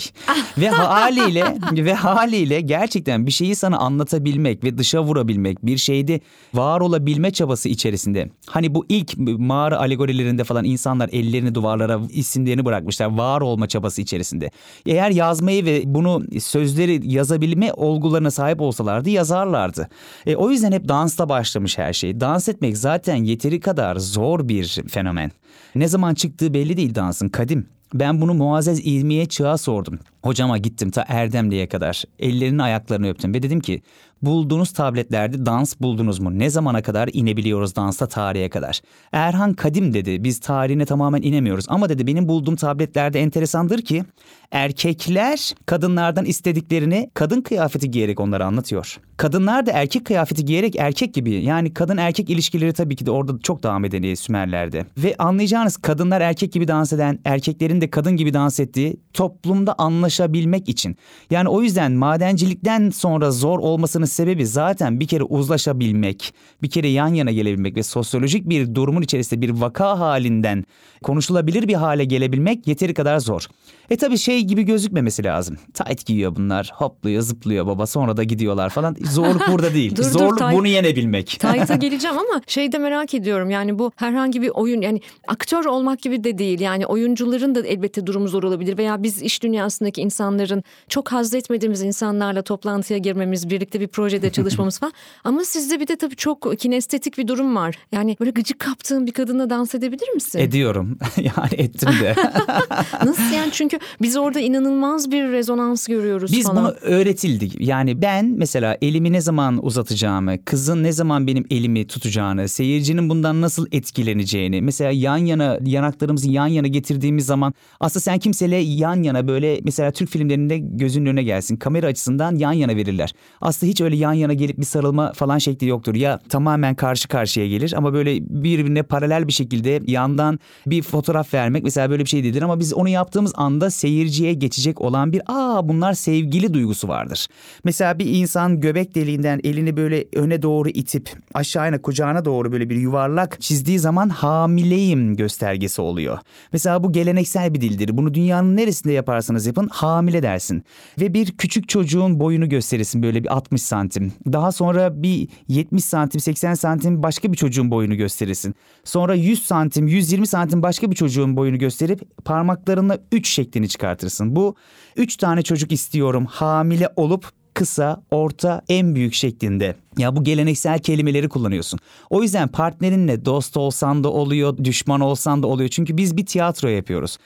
[0.57, 6.19] ve haliyle ve haliyle gerçekten bir şeyi sana anlatabilmek ve dışa vurabilmek, bir şeyde
[6.53, 8.29] var olabilme çabası içerisinde.
[8.47, 14.51] Hani bu ilk mağara alegorilerinde falan insanlar ellerini duvarlara isimlerini bırakmışlar var olma çabası içerisinde.
[14.85, 19.89] Eğer yazmayı ve bunu sözleri yazabilme olgularına sahip olsalardı yazarlardı.
[20.25, 22.19] E, o yüzden hep dansla başlamış her şey.
[22.19, 25.31] Dans etmek zaten yeteri kadar zor bir fenomen.
[25.75, 27.67] Ne zaman çıktığı belli değil dansın kadim.
[27.93, 29.99] Ben bunu Muazzez İlmiye Çığa sordum.
[30.23, 32.03] Hocama gittim ta Erdemli'ye kadar.
[32.19, 33.81] Ellerini ayaklarını öptüm ve dedim ki
[34.21, 36.39] bulduğunuz tabletlerde dans buldunuz mu?
[36.39, 38.81] Ne zamana kadar inebiliyoruz dansta tarihe kadar?
[39.11, 44.03] Erhan Kadim dedi biz tarihine tamamen inemiyoruz ama dedi benim bulduğum tabletlerde enteresandır ki
[44.51, 48.99] erkekler kadınlardan istediklerini kadın kıyafeti giyerek onlara anlatıyor.
[49.17, 53.39] Kadınlar da erkek kıyafeti giyerek erkek gibi yani kadın erkek ilişkileri tabii ki de orada
[53.43, 54.85] çok daha medeni Sümerler'de.
[54.97, 59.75] Ve anlayacağınız kadınlar erkek gibi dans eden erkeklerin de kadın gibi dans ettiği toplumda
[60.09, 60.95] anlaşabilmek için.
[61.31, 67.13] Yani o yüzden madencilikten sonra zor olmasının sebebi zaten bir kere uzlaşabilmek, bir kere yan
[67.13, 70.65] yana gelebilmek ve sosyolojik bir durumun içerisinde bir vaka halinden
[71.03, 73.47] konuşulabilir bir hale gelebilmek yeteri kadar zor.
[73.89, 75.57] E tabi şey gibi gözükmemesi lazım.
[75.73, 76.71] Tight giyiyor bunlar.
[76.73, 78.95] Hopluyor zıplıyor baba sonra da gidiyorlar falan.
[79.13, 79.95] Zorluk burada değil.
[79.95, 81.27] dur, Zorluk dur, bunu yenebilmek.
[81.27, 83.49] Tight'a geleceğim ama şey de merak ediyorum.
[83.49, 86.59] Yani bu herhangi bir oyun yani aktör olmak gibi de değil.
[86.59, 88.77] Yani oyuncuların da elbette durumu zor olabilir.
[88.77, 94.29] Veya biz iş dünyasındaki çevremizdeki insanların çok haz etmediğimiz insanlarla toplantıya girmemiz, birlikte bir projede
[94.31, 94.93] çalışmamız falan.
[95.23, 97.75] Ama sizde bir de tabii çok kinestetik bir durum var.
[97.91, 100.39] Yani böyle gıcık kaptığın bir kadınla dans edebilir misin?
[100.39, 100.97] Ediyorum.
[101.17, 102.15] yani ettim de.
[103.05, 103.51] Nasıl yani?
[103.51, 106.63] Çünkü biz orada inanılmaz bir rezonans görüyoruz Biz falan.
[106.63, 107.55] bunu öğretildik.
[107.59, 113.41] Yani ben mesela elimi ne zaman uzatacağımı, kızın ne zaman benim elimi tutacağını, seyircinin bundan
[113.41, 119.27] nasıl etkileneceğini, mesela yan yana yanaklarımızı yan yana getirdiğimiz zaman aslında sen kimseyle yan yana
[119.27, 121.55] böyle mesela Türk filmlerinde gözünün önüne gelsin.
[121.57, 123.13] Kamera açısından yan yana verirler.
[123.41, 125.95] Aslında hiç öyle yan yana gelip bir sarılma falan şekli yoktur.
[125.95, 131.63] Ya tamamen karşı karşıya gelir ama böyle birbirine paralel bir şekilde yandan bir fotoğraf vermek
[131.63, 135.69] mesela böyle bir şey değildir ama biz onu yaptığımız anda seyirciye geçecek olan bir aa
[135.69, 137.27] bunlar sevgili duygusu vardır.
[137.63, 142.75] Mesela bir insan göbek deliğinden elini böyle öne doğru itip aşağıya kucağına doğru böyle bir
[142.75, 146.19] yuvarlak çizdiği zaman hamileyim göstergesi oluyor.
[146.53, 147.97] Mesela bu geleneksel bir dildir.
[147.97, 150.63] Bunu dünyanın neresinde yaparsanız yapın hamile dersin.
[150.99, 154.13] Ve bir küçük çocuğun boyunu gösterirsin böyle bir 60 santim.
[154.33, 158.55] Daha sonra bir 70 santim 80 santim başka bir çocuğun boyunu gösterirsin.
[158.83, 164.35] Sonra 100 santim 120 santim başka bir çocuğun boyunu gösterip parmaklarınla 3 şeklini çıkartırsın.
[164.35, 164.55] Bu
[164.95, 169.75] 3 tane çocuk istiyorum hamile olup kısa, orta, en büyük şeklinde.
[169.97, 171.79] Ya bu geleneksel kelimeleri kullanıyorsun.
[172.09, 175.69] O yüzden partnerinle dost olsan da oluyor, düşman olsan da oluyor.
[175.69, 177.17] Çünkü biz bir tiyatro yapıyoruz.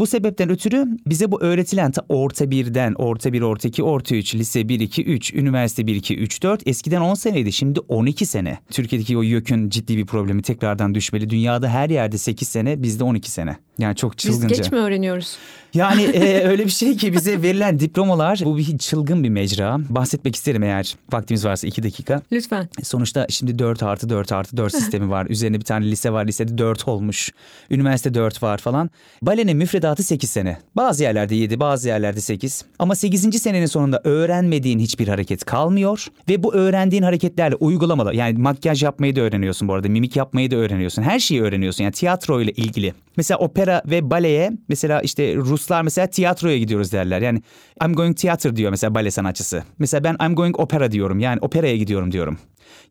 [0.00, 4.34] Bu sebepten ötürü bize bu öğretilen ta orta birden, orta bir, orta iki, orta üç,
[4.34, 6.66] lise bir, iki, üç, üniversite bir, iki, üç, dört.
[6.66, 8.58] Eskiden 10 seneydi şimdi 12 sene.
[8.70, 11.30] Türkiye'deki o YÖK'ün ciddi bir problemi tekrardan düşmeli.
[11.30, 13.56] Dünyada her yerde 8 sene bizde 12 sene.
[13.78, 14.48] Yani çok çılgınca.
[14.48, 15.36] Biz geç mi öğreniyoruz?
[15.74, 19.78] Yani e, öyle bir şey ki bize verilen diplomalar bu bir çılgın bir mecra.
[19.88, 22.22] Bahsetmek isterim eğer vaktimiz varsa iki dakika.
[22.32, 22.68] Lütfen.
[22.82, 25.26] Sonuçta şimdi 4 artı 4 artı 4 sistemi var.
[25.26, 26.26] Üzerine bir tane lise var.
[26.26, 27.30] Lisede 4 olmuş.
[27.70, 28.90] Üniversite 4 var falan.
[29.22, 29.56] Balenin
[29.90, 30.58] müfredatı 8 sene.
[30.76, 32.64] Bazı yerlerde 7 bazı yerlerde 8.
[32.78, 33.42] Ama 8.
[33.42, 36.06] senenin sonunda öğrenmediğin hiçbir hareket kalmıyor.
[36.28, 38.14] Ve bu öğrendiğin hareketlerle uygulamalı.
[38.14, 39.88] Yani makyaj yapmayı da öğreniyorsun bu arada.
[39.88, 41.02] Mimik yapmayı da öğreniyorsun.
[41.02, 41.84] Her şeyi öğreniyorsun.
[41.84, 42.94] Yani tiyatro ile ilgili.
[43.16, 47.20] Mesela opera ve baleye mesela işte Ruslar mesela tiyatroya gidiyoruz derler.
[47.20, 47.42] Yani
[47.84, 49.62] I'm going theater diyor mesela bale sanatçısı.
[49.78, 51.18] Mesela ben I'm going opera diyorum.
[51.18, 52.38] Yani operaya gidiyorum diyorum.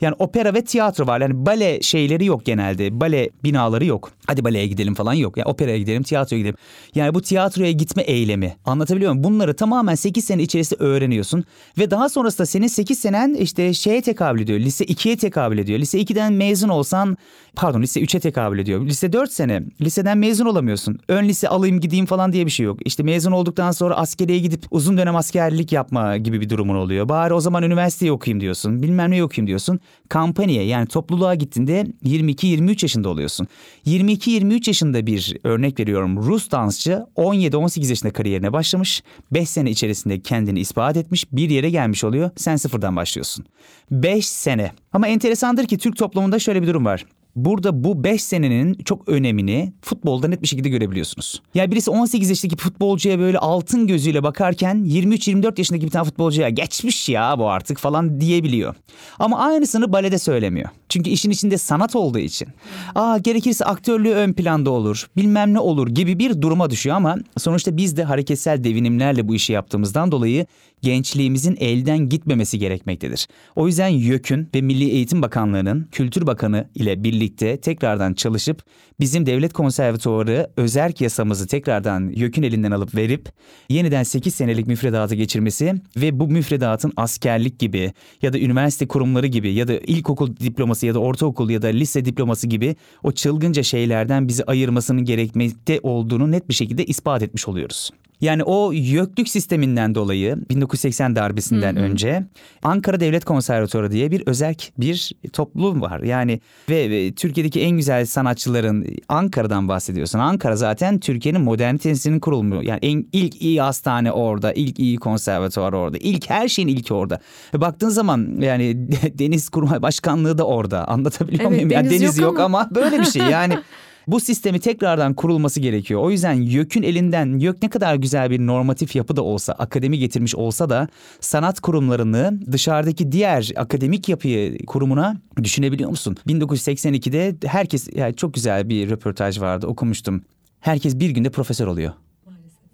[0.01, 1.21] Yani opera ve tiyatro var.
[1.21, 2.99] Yani bale şeyleri yok genelde.
[2.99, 4.11] Bale binaları yok.
[4.27, 5.37] Hadi baleye gidelim falan yok.
[5.37, 6.55] Yani operaya gidelim, tiyatroya gidelim.
[6.95, 8.55] Yani bu tiyatroya gitme eylemi.
[8.65, 9.23] Anlatabiliyor muyum?
[9.23, 11.43] Bunları tamamen 8 sene içerisinde öğreniyorsun.
[11.77, 14.59] Ve daha sonrasında senin 8 senen işte şeye tekabül ediyor.
[14.59, 15.79] Lise 2'ye tekabül ediyor.
[15.79, 17.17] Lise 2'den mezun olsan
[17.59, 18.85] pardon lise 3'e tekabül ediyor.
[18.85, 19.63] Lise 4 sene.
[19.81, 20.99] Liseden mezun olamıyorsun.
[21.07, 22.79] Ön lise alayım gideyim falan diye bir şey yok.
[22.85, 27.09] İşte mezun olduktan sonra askeriye gidip uzun dönem askerlik yapma gibi bir durumun oluyor.
[27.09, 28.83] Bari o zaman üniversiteyi okuyayım diyorsun.
[28.83, 29.79] Bilmem ne okuyayım diyorsun.
[30.09, 33.47] Kampanyaya yani topluluğa gittiğinde 22-23 yaşında oluyorsun.
[33.85, 36.17] 22-23 yaşında bir örnek veriyorum.
[36.17, 39.03] Rus dansçı 17-18 yaşında kariyerine başlamış.
[39.31, 41.25] 5 sene içerisinde kendini ispat etmiş.
[41.31, 42.31] Bir yere gelmiş oluyor.
[42.35, 43.45] Sen sıfırdan başlıyorsun.
[43.91, 44.71] 5 sene.
[44.93, 47.05] Ama enteresandır ki Türk toplumunda şöyle bir durum var.
[47.35, 51.41] Burada bu 5 senenin çok önemini futbolda net bir şekilde görebiliyorsunuz.
[51.53, 57.09] Yani birisi 18 yaşındaki futbolcuya böyle altın gözüyle bakarken 23-24 yaşındaki bir tane futbolcuya geçmiş
[57.09, 58.75] ya bu artık falan diyebiliyor.
[59.19, 60.69] Ama aynısını balede söylemiyor.
[60.89, 62.47] Çünkü işin içinde sanat olduğu için.
[62.95, 67.77] Aa gerekirse aktörlüğü ön planda olur, bilmem ne olur gibi bir duruma düşüyor ama sonuçta
[67.77, 70.45] biz de hareketsel devinimlerle bu işi yaptığımızdan dolayı
[70.81, 73.27] gençliğimizin elden gitmemesi gerekmektedir.
[73.55, 77.18] O yüzden YÖK'ün ve Milli Eğitim Bakanlığı'nın Kültür Bakanı ile birlikte
[77.61, 78.63] tekrardan çalışıp
[78.99, 83.29] bizim devlet konservatuarı özerk yasamızı tekrardan YÖK'ün elinden alıp verip
[83.69, 89.53] yeniden 8 senelik müfredatı geçirmesi ve bu müfredatın askerlik gibi ya da üniversite kurumları gibi
[89.53, 94.27] ya da ilkokul diploması ya da ortaokul ya da lise diploması gibi o çılgınca şeylerden
[94.27, 97.91] bizi ayırmasının gerekmekte olduğunu net bir şekilde ispat etmiş oluyoruz.
[98.21, 101.83] Yani o YÖKlük sisteminden dolayı 1980 darbesinden hı hı.
[101.83, 102.23] önce
[102.63, 105.99] Ankara Devlet Konservatuarı diye bir özerk bir toplum var.
[105.99, 110.19] Yani ve, ve Türkiye'deki en güzel sanatçıların Ankara'dan bahsediyorsun.
[110.19, 112.61] Ankara zaten Türkiye'nin modernitesinin kurulmuyor.
[112.61, 117.19] Yani en, ilk iyi hastane orada, ilk iyi konservatuar orada, ilk her şeyin ilki orada.
[117.53, 118.87] Ve baktığın zaman yani
[119.19, 120.87] Deniz Kurmay Başkanlığı da orada.
[120.87, 121.71] Anlatabiliyor evet, muyum?
[121.71, 122.59] Yani deniz, deniz yok, yok ama...
[122.59, 123.57] ama böyle bir şey yani.
[124.09, 126.01] Bu sistemi tekrardan kurulması gerekiyor.
[126.01, 130.35] O yüzden YÖK'ün elinden YÖK ne kadar güzel bir normatif yapı da olsa, akademi getirmiş
[130.35, 130.87] olsa da
[131.19, 136.17] sanat kurumlarını dışarıdaki diğer akademik yapıyı kurumuna düşünebiliyor musun?
[136.27, 140.21] 1982'de herkes yani çok güzel bir röportaj vardı okumuştum.
[140.59, 141.93] Herkes bir günde profesör oluyor.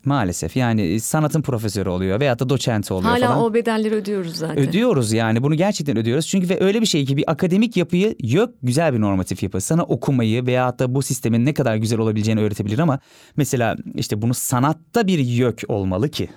[0.06, 3.36] Maalesef yani sanatın profesörü oluyor veyahut da doçenti oluyor Hala falan.
[3.36, 4.58] Hala o bedelleri ödüyoruz zaten.
[4.58, 6.28] Ödüyoruz yani bunu gerçekten ödüyoruz.
[6.28, 9.62] Çünkü ve öyle bir şey ki bir akademik yapıyı yok güzel bir normatif yapı.
[9.62, 13.00] Sana okumayı veyahut da bu sistemin ne kadar güzel olabileceğini öğretebilir ama
[13.38, 16.30] mesela işte bunu sanatta bir yök olmalı ki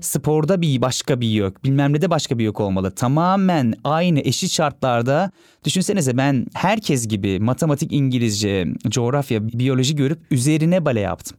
[0.00, 1.64] Sporda bir başka bir yok.
[1.64, 2.90] Bilmem ne de başka bir yok olmalı.
[2.90, 5.30] Tamamen aynı eşit şartlarda
[5.64, 11.38] düşünsenize ben herkes gibi matematik, İngilizce, coğrafya, biyoloji görüp üzerine bale yaptım.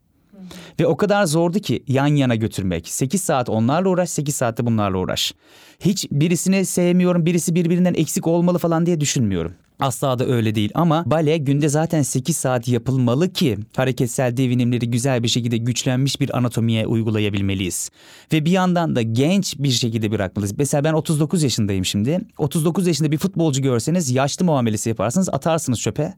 [0.79, 2.87] Ve o kadar zordu ki yan yana götürmek.
[2.87, 5.33] 8 saat onlarla uğraş, 8 saatte bunlarla uğraş.
[5.79, 9.53] Hiç birisini sevmiyorum, birisi birbirinden eksik olmalı falan diye düşünmüyorum.
[9.83, 15.23] Asla da öyle değil ama bale günde zaten 8 saat yapılmalı ki hareketsel devinimleri güzel
[15.23, 17.89] bir şekilde güçlenmiş bir anatomiye uygulayabilmeliyiz.
[18.33, 20.57] Ve bir yandan da genç bir şekilde bırakmalıyız.
[20.57, 22.19] Mesela ben 39 yaşındayım şimdi.
[22.37, 26.13] 39 yaşında bir futbolcu görseniz yaşlı muamelesi yaparsınız atarsınız çöpe.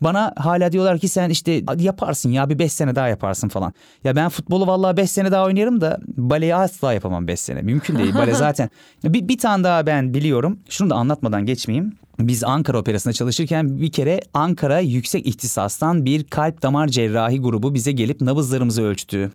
[0.00, 3.72] Bana hala diyorlar ki sen işte yaparsın ya bir 5 sene daha yaparsın falan.
[4.04, 7.62] Ya ben futbolu vallahi 5 sene daha oynarım da baleyi asla yapamam 5 sene.
[7.62, 8.14] Mümkün değil.
[8.14, 8.70] Bale zaten.
[9.04, 10.58] Bir, bir tane daha ben biliyorum.
[10.68, 11.92] Şunu da anlatmadan geçmeyeyim.
[12.28, 17.92] Biz Ankara Operası'nda çalışırken bir kere Ankara yüksek ihtisastan bir kalp damar cerrahi grubu bize
[17.92, 19.30] gelip nabızlarımızı ölçtü.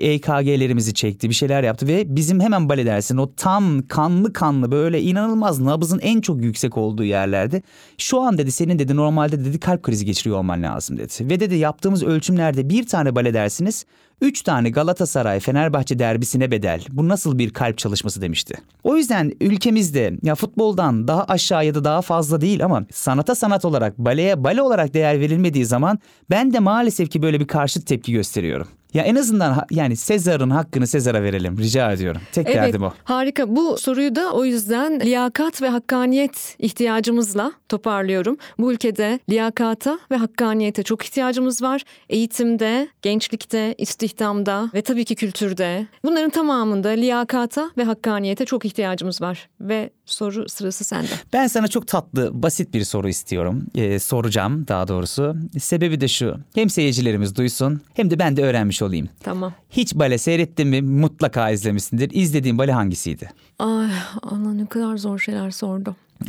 [0.00, 5.02] EKG'lerimizi çekti, bir şeyler yaptı ve bizim hemen bale dersinin o tam kanlı kanlı böyle
[5.02, 7.62] inanılmaz nabızın en çok yüksek olduğu yerlerde
[7.98, 11.12] şu an dedi senin dedi normalde dedi kalp krizi geçiriyor olman lazım dedi.
[11.20, 13.84] Ve dedi yaptığımız ölçümlerde bir tane bale dersiniz
[14.20, 16.84] 3 tane Galatasaray Fenerbahçe derbisine bedel.
[16.90, 18.54] Bu nasıl bir kalp çalışması demişti.
[18.84, 23.64] O yüzden ülkemizde ya futboldan daha aşağı ya da daha fazla değil ama sanata sanat
[23.64, 25.98] olarak baleye bale olarak değer verilmediği zaman
[26.30, 28.68] ben de maalesef ki böyle bir karşıt tepki gösteriyorum.
[28.94, 32.20] Ya en azından yani Sezar'ın hakkını Sezar'a verelim rica ediyorum.
[32.32, 32.92] Tek evet, derdim o.
[33.04, 33.56] Harika.
[33.56, 38.36] Bu soruyu da o yüzden liyakat ve hakkaniyet ihtiyacımızla toparlıyorum.
[38.58, 41.82] Bu ülkede liyakata ve hakkaniyete çok ihtiyacımız var.
[42.08, 45.86] Eğitimde, gençlikte, istihdamda ve tabii ki kültürde.
[46.04, 49.48] Bunların tamamında liyakata ve hakkaniyete çok ihtiyacımız var.
[49.60, 51.08] Ve soru sırası sende.
[51.32, 53.66] Ben sana çok tatlı, basit bir soru istiyorum.
[53.74, 55.36] Ee, soracağım daha doğrusu.
[55.60, 56.36] Sebebi de şu.
[56.54, 59.08] Hem seyircilerimiz duysun hem de ben de öğrenmiş olayım.
[59.22, 59.54] Tamam.
[59.70, 60.82] Hiç bale seyrettin mi?
[60.82, 62.10] Mutlaka izlemişsindir.
[62.12, 63.30] İzlediğin bale hangisiydi?
[63.58, 63.88] Ay
[64.22, 65.96] Allah ne kadar zor şeyler sordu.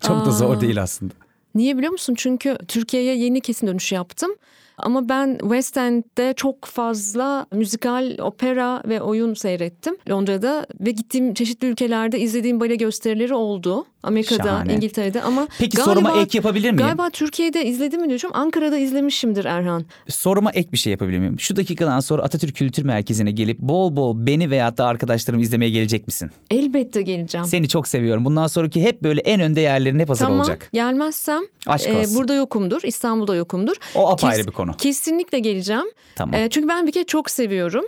[0.00, 0.26] çok Aa.
[0.26, 1.14] da zor değil aslında.
[1.54, 2.14] Niye biliyor musun?
[2.18, 4.30] Çünkü Türkiye'ye yeni kesin dönüş yaptım.
[4.78, 11.68] Ama ben West End'de çok fazla müzikal, opera ve oyun seyrettim Londra'da ve gittiğim çeşitli
[11.68, 13.86] ülkelerde izlediğim bale gösterileri oldu.
[14.04, 14.74] Amerika'da, Şahane.
[14.74, 16.86] İngiltere'de ama Peki galiba, soruma ek yapabilir miyim?
[16.86, 18.30] Galiba Türkiye'de izledim mi diyorum.
[18.32, 19.84] Ankara'da izlemişimdir Erhan.
[20.08, 21.40] Soruma ek bir şey yapabilir miyim?
[21.40, 26.06] Şu dakikadan sonra Atatürk Kültür Merkezi'ne gelip bol bol beni veyahut da arkadaşlarımı izlemeye gelecek
[26.06, 26.30] misin?
[26.50, 27.46] Elbette geleceğim.
[27.46, 28.24] Seni çok seviyorum.
[28.24, 30.68] Bundan sonraki hep böyle en önde yerlerin hep hazır tamam, olacak.
[30.72, 32.80] gelmezsem Aşk e, burada yokumdur.
[32.84, 33.76] İstanbul'da yokumdur.
[33.94, 34.76] O apayrı Kes, bir konu.
[34.76, 35.86] Kesinlikle geleceğim.
[36.16, 36.34] Tamam.
[36.34, 37.84] E, çünkü ben bir kere çok seviyorum.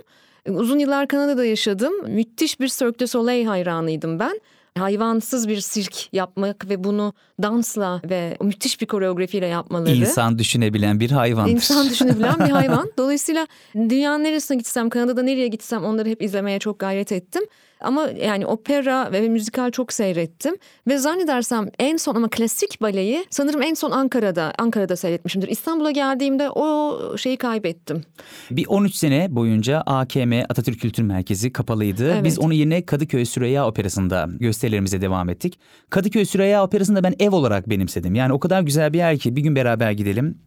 [0.49, 1.93] Uzun yıllar Kanada'da yaşadım.
[2.07, 4.41] Müthiş bir Cirque du Soleil hayranıydım ben
[4.77, 9.95] hayvansız bir sirk yapmak ve bunu dansla ve müthiş bir koreografiyle yapmaları.
[9.95, 11.47] İnsan düşünebilen bir hayvan.
[11.49, 12.91] İnsan düşünebilen bir hayvan.
[12.97, 17.43] Dolayısıyla dünyanın neresine gitsem, Kanada'da nereye gitsem onları hep izlemeye çok gayret ettim.
[17.81, 20.55] Ama yani opera ve müzikal çok seyrettim.
[20.87, 25.47] Ve zannedersem en son ama klasik baleyi sanırım en son Ankara'da Ankara'da seyretmişimdir.
[25.47, 28.03] İstanbul'a geldiğimde o şeyi kaybettim.
[28.51, 32.11] Bir 13 sene boyunca AKM Atatürk Kültür Merkezi kapalıydı.
[32.11, 32.23] Evet.
[32.23, 35.59] Biz onu yine Kadıköy Süreyya Operası'nda gösterilerimize devam ettik.
[35.89, 38.15] Kadıköy Süreyya Operası'nda ben ev olarak benimsedim.
[38.15, 40.37] Yani o kadar güzel bir yer ki bir gün beraber gidelim.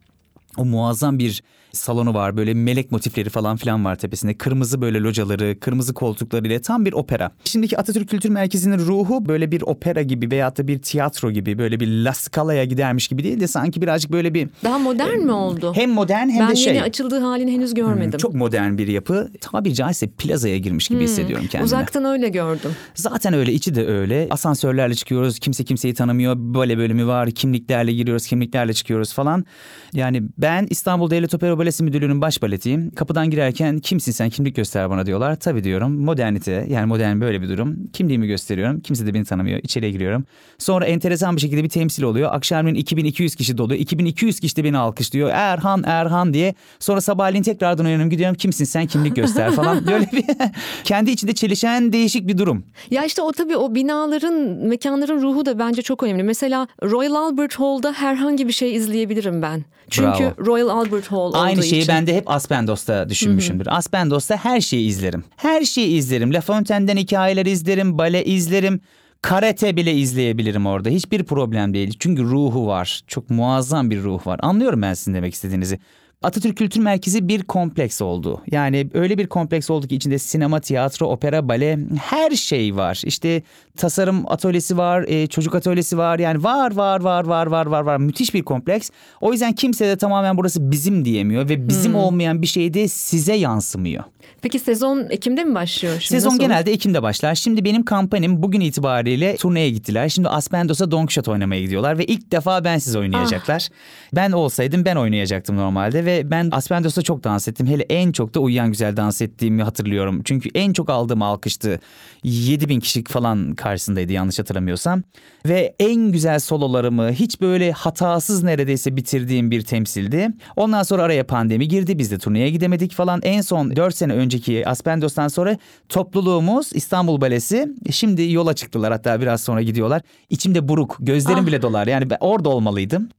[0.57, 2.37] O muazzam bir salonu var.
[2.37, 4.33] Böyle melek motifleri falan filan var tepesinde.
[4.33, 7.31] Kırmızı böyle locaları, kırmızı koltukları ile tam bir opera.
[7.43, 11.79] Şimdiki Atatürk Kültür Merkezi'nin ruhu böyle bir opera gibi veyahut da bir tiyatro gibi böyle
[11.79, 14.49] bir La Scala'ya gidermiş gibi değil de sanki birazcık böyle bir...
[14.63, 15.71] Daha modern e, mi oldu?
[15.75, 16.67] Hem modern hem ben de şey...
[16.67, 18.11] Ben yeni açıldığı halini henüz görmedim.
[18.11, 19.31] Hmm, çok modern bir yapı.
[19.41, 21.65] Tabiri caizse plazaya girmiş gibi hmm, hissediyorum kendimi.
[21.65, 22.71] Uzaktan öyle gördüm.
[22.95, 24.27] Zaten öyle içi de öyle.
[24.29, 25.39] Asansörlerle çıkıyoruz.
[25.39, 26.35] Kimse kimseyi tanımıyor.
[26.37, 27.31] Böyle bölümü var.
[27.31, 28.27] Kimliklerle giriyoruz.
[28.27, 29.45] Kimliklerle çıkıyoruz falan.
[29.93, 32.91] Yani ben İstanbul Devlet Opera Balesi Müdürlüğü'nün baş baletiyim.
[32.95, 35.35] Kapıdan girerken kimsin sen kimlik göster bana diyorlar.
[35.35, 37.87] Tabii diyorum modernite yani modern böyle bir durum.
[37.93, 38.79] Kimliğimi gösteriyorum.
[38.79, 39.59] Kimse de beni tanımıyor.
[39.63, 40.25] İçeriye giriyorum.
[40.57, 42.33] Sonra enteresan bir şekilde bir temsil oluyor.
[42.33, 43.79] Akşamleyin 2200 kişi doluyor.
[43.79, 45.29] 2200 kişi de beni alkışlıyor.
[45.33, 46.55] Erhan Erhan diye.
[46.79, 48.35] Sonra sabahleyin tekrardan uyanıyorum gidiyorum.
[48.35, 49.87] Kimsin sen kimlik göster falan.
[49.87, 50.25] Böyle bir
[50.83, 52.63] kendi içinde çelişen değişik bir durum.
[52.91, 54.33] Ya işte o tabii o binaların
[54.67, 56.23] mekanların ruhu da bence çok önemli.
[56.23, 59.63] Mesela Royal Albert Hall'da herhangi bir şey izleyebilirim ben.
[59.89, 60.45] Çünkü Bravo.
[60.45, 61.93] Royal Albert Hall Aynı şeyi için.
[61.95, 63.65] ben de hep Aspendos'ta düşünmüşümdür.
[63.65, 63.75] Hı-hı.
[63.75, 65.23] Aspendos'ta her şeyi izlerim.
[65.35, 66.33] Her şeyi izlerim.
[66.33, 68.81] La Fontaine'den hikayeler izlerim, bale izlerim.
[69.21, 70.89] Karate bile izleyebilirim orada.
[70.89, 71.95] Hiçbir problem değil.
[71.99, 73.01] Çünkü ruhu var.
[73.07, 74.39] Çok muazzam bir ruh var.
[74.43, 75.79] Anlıyorum ben sizin demek istediğinizi.
[76.21, 78.41] Atatürk Kültür Merkezi bir kompleks oldu.
[78.51, 83.01] Yani öyle bir kompleks oldu ki içinde sinema, tiyatro, opera, bale her şey var.
[83.05, 83.43] İşte
[83.77, 86.19] tasarım atölyesi var, e, çocuk atölyesi var.
[86.19, 87.97] Yani var var var var var var var.
[87.97, 88.89] Müthiş bir kompleks.
[89.21, 91.99] O yüzden kimse de tamamen burası bizim diyemiyor ve bizim hmm.
[91.99, 94.03] olmayan bir şey de size yansımıyor.
[94.41, 95.93] Peki sezon Ekim'de mi başlıyor?
[95.99, 97.35] Şimdi sezon genelde Ekim'de başlar.
[97.35, 100.09] Şimdi benim kampanyam bugün itibariyle turneye gittiler.
[100.09, 103.67] Şimdi Aspendos'a Don Quixote oynamaya gidiyorlar ve ilk defa ben siz oynayacaklar.
[103.71, 104.15] Ah.
[104.15, 107.67] Ben olsaydım ben oynayacaktım normalde ve ben Aspendos'ta çok dans ettim.
[107.67, 110.21] Hele en çok da uyuyan güzel dans ettiğimi hatırlıyorum.
[110.25, 111.79] Çünkü en çok aldığım alkıştı.
[112.23, 115.03] 7 bin kişilik falan karşısındaydı yanlış hatırlamıyorsam.
[115.45, 120.29] Ve en güzel sololarımı hiç böyle hatasız neredeyse bitirdiğim bir temsildi.
[120.55, 121.99] Ondan sonra araya pandemi girdi.
[121.99, 123.19] Biz de turneye gidemedik falan.
[123.23, 125.57] En son 4 sene önceki Aspendos'tan sonra
[125.89, 130.01] topluluğumuz İstanbul Balesi şimdi yola çıktılar hatta biraz sonra gidiyorlar.
[130.29, 131.47] İçimde buruk, gözlerim ah.
[131.47, 131.87] bile dolar.
[131.87, 133.09] Yani ben orada olmalıydım.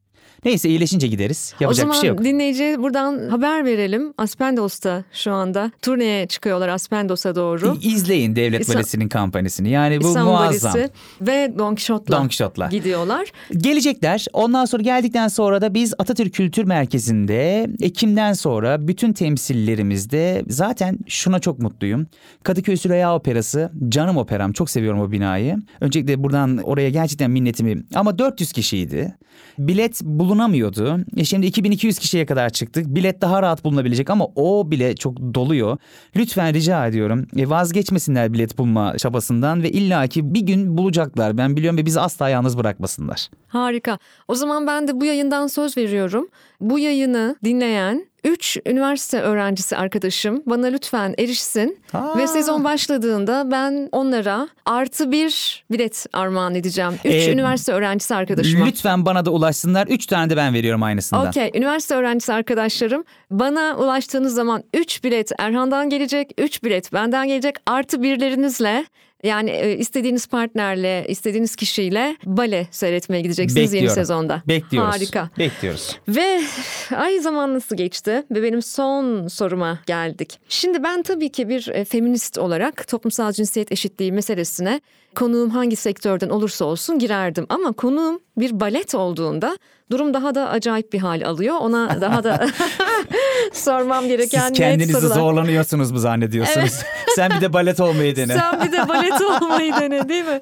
[0.45, 1.55] Neyse iyileşince gideriz.
[1.61, 2.21] Yapacak bir şey yok.
[2.21, 4.15] O zaman dinleyiciye buradan haber verelim.
[4.19, 7.77] Aspendos'ta şu anda turneye çıkıyorlar Aspendos'a doğru.
[7.83, 9.69] İzleyin Devlet İsa- Balesi'nin kampanyasını.
[9.69, 10.75] Yani bu İstanbul muazzam.
[10.75, 10.91] Balesi
[11.21, 13.33] ve Don Quixote'la, Don Quixote'la gidiyorlar.
[13.53, 14.27] Gelecekler.
[14.33, 21.39] Ondan sonra geldikten sonra da biz Atatürk Kültür Merkezi'nde Ekim'den sonra bütün temsillerimizde zaten şuna
[21.39, 22.07] çok mutluyum.
[22.43, 24.53] Kadıköy Süreyya Operası canım operam.
[24.53, 25.57] Çok seviyorum o binayı.
[25.81, 29.15] Öncelikle buradan oraya gerçekten minnetimi ama 400 kişiydi.
[29.59, 30.01] Bilet
[30.33, 30.99] bulunamıyordu.
[31.17, 32.87] E şimdi 2200 kişiye kadar çıktık.
[32.87, 35.79] Bilet daha rahat bulunabilecek ama o bile çok doluyor.
[36.17, 41.39] Lütfen rica ediyorum e vazgeçmesinler bilet bulma çabasından ve illaki bir gün bulacaklar.
[41.39, 43.29] Ben biliyorum ve bizi asla yalnız bırakmasınlar.
[43.49, 43.99] Harika.
[44.29, 46.29] O zaman ben de bu yayından söz veriyorum.
[46.61, 52.19] Bu yayını dinleyen 3 üniversite öğrencisi arkadaşım bana lütfen erişsin Aa.
[52.19, 56.93] ve sezon başladığında ben onlara artı bir bilet armağan edeceğim.
[57.05, 58.65] 3 ee, üniversite öğrencisi arkadaşıma.
[58.65, 59.87] Lütfen bana da ulaşsınlar.
[59.87, 61.27] 3 tane de ben veriyorum aynısından.
[61.27, 61.51] Okey.
[61.55, 68.03] Üniversite öğrencisi arkadaşlarım bana ulaştığınız zaman 3 bilet Erhan'dan gelecek, 3 bilet benden gelecek artı
[68.03, 68.85] birlerinizle
[69.23, 73.87] yani e, istediğiniz partnerle, istediğiniz kişiyle bale seyretmeye gideceksiniz Bekliyorum.
[73.87, 74.43] yeni sezonda.
[74.49, 74.95] Bekliyoruz.
[74.95, 75.31] Harika.
[75.39, 75.99] Bekliyoruz.
[76.09, 76.41] Ve
[76.97, 78.23] ay zaman nasıl geçti?
[78.31, 80.39] Ve benim son soruma geldik.
[80.49, 84.81] Şimdi ben tabii ki bir e, feminist olarak toplumsal cinsiyet eşitliği meselesine
[85.15, 87.47] konuğum hangi sektörden olursa olsun girerdim.
[87.49, 89.59] Ama konuğum bir balet olduğunda
[89.91, 91.57] durum daha da acayip bir hal alıyor.
[91.61, 92.47] Ona daha da
[93.53, 95.15] sormam gereken Siz kendinizi sorular.
[95.15, 96.57] zorlanıyorsunuz mu zannediyorsunuz?
[96.59, 96.87] Evet.
[97.17, 98.33] Sen bir de balet olmayı dene.
[98.37, 100.41] Sen bir de balet olmayı dene değil mi?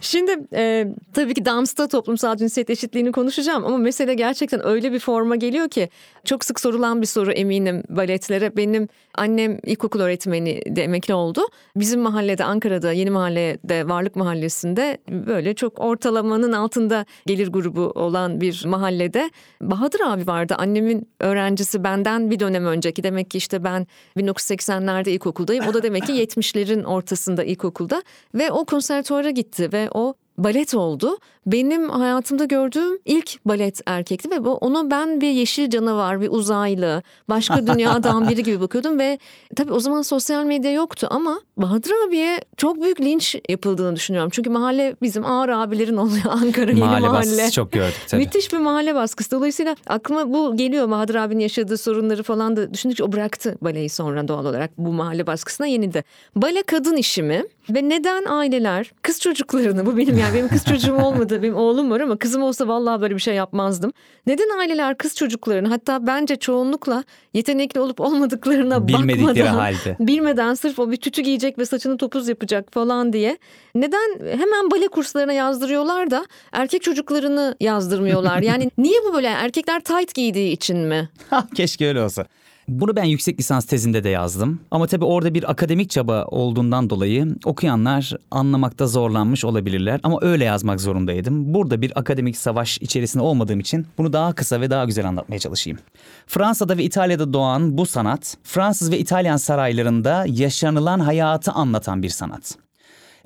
[0.00, 5.36] Şimdi e, tabii ki Dams'ta toplumsal cinsiyet eşitliğini konuşacağım ama mesele gerçekten öyle bir forma
[5.36, 5.88] geliyor ki
[6.24, 8.56] çok sık sorulan bir soru eminim baletlere.
[8.56, 11.40] Benim annem ilkokul öğretmeni de emekli oldu.
[11.76, 18.64] Bizim mahallede Ankara'da Yeni Mahalle'de Varlık Mahallesi'nde böyle çok ortalamanın altında gelir grubu olan bir
[18.66, 20.54] mahallede Bahadır abi vardı.
[20.58, 23.02] Annemin öğrencisi benden bir dönem önceki.
[23.02, 25.66] Demek ki işte ben 1980'lerde ilkokuldayım.
[25.68, 28.02] O da demek ki 70'lerin ortasında ilkokulda
[28.34, 31.18] ve o konservatuara gitti ve o balet oldu.
[31.46, 37.66] Benim hayatımda gördüğüm ilk balet erkekti ve ona ben bir yeşil canavar, bir uzaylı, başka
[37.66, 39.18] dünyadan biri gibi bakıyordum ve
[39.56, 44.30] tabii o zaman sosyal medya yoktu ama Bahadır abiye çok büyük linç yapıldığını düşünüyorum.
[44.32, 47.00] Çünkü mahalle bizim ağır abilerin oluyor Ankara yeni mahalle.
[47.00, 48.22] Mahalle baskısı çok gördük tabii.
[48.22, 49.30] Müthiş bir mahalle baskısı.
[49.30, 54.28] Dolayısıyla aklıma bu geliyor Bahadır abinin yaşadığı sorunları falan da düşündükçe o bıraktı baleyi sonra
[54.28, 56.04] doğal olarak bu mahalle baskısına yenildi.
[56.36, 57.44] Bale kadın işi mi?
[57.70, 62.00] Ve neden aileler kız çocuklarını bu benim yani benim kız çocuğum olmadı benim oğlum var
[62.00, 63.92] ama kızım olsa vallahi böyle bir şey yapmazdım.
[64.26, 67.04] Neden aileler kız çocuklarını hatta bence çoğunlukla
[67.34, 69.96] yetenekli olup olmadıklarına Bilmedikleri bakmadan halde.
[70.00, 73.38] bilmeden sırf o bir tütü giyecek ve saçını topuz yapacak falan diye
[73.74, 78.42] neden hemen bale kurslarına yazdırıyorlar da erkek çocuklarını yazdırmıyorlar?
[78.42, 81.08] Yani niye bu böyle erkekler tight giydiği için mi?
[81.54, 82.26] Keşke öyle olsa.
[82.68, 84.60] Bunu ben yüksek lisans tezinde de yazdım.
[84.70, 90.00] Ama tabii orada bir akademik çaba olduğundan dolayı okuyanlar anlamakta zorlanmış olabilirler.
[90.02, 91.54] Ama öyle yazmak zorundaydım.
[91.54, 95.78] Burada bir akademik savaş içerisinde olmadığım için bunu daha kısa ve daha güzel anlatmaya çalışayım.
[96.26, 102.56] Fransa'da ve İtalya'da doğan bu sanat, Fransız ve İtalyan saraylarında yaşanılan hayatı anlatan bir sanat.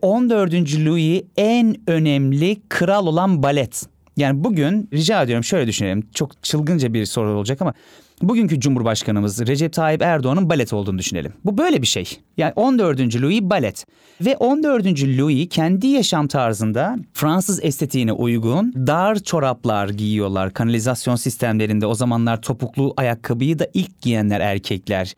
[0.02, 0.52] 14.
[0.54, 3.86] Louis en önemli kral olan balet.
[4.16, 6.08] Yani bugün rica ediyorum şöyle düşünelim.
[6.14, 7.74] Çok çılgınca bir soru olacak ama
[8.22, 11.32] bugünkü Cumhurbaşkanımız Recep Tayyip Erdoğan'ın balet olduğunu düşünelim.
[11.44, 12.18] Bu böyle bir şey.
[12.36, 13.22] Yani 14.
[13.22, 13.86] Louis balet.
[14.20, 14.86] Ve 14.
[15.02, 20.52] Louis kendi yaşam tarzında Fransız estetiğine uygun dar çoraplar giyiyorlar.
[20.52, 25.14] Kanalizasyon sistemlerinde o zamanlar topuklu ayakkabıyı da ilk giyenler erkekler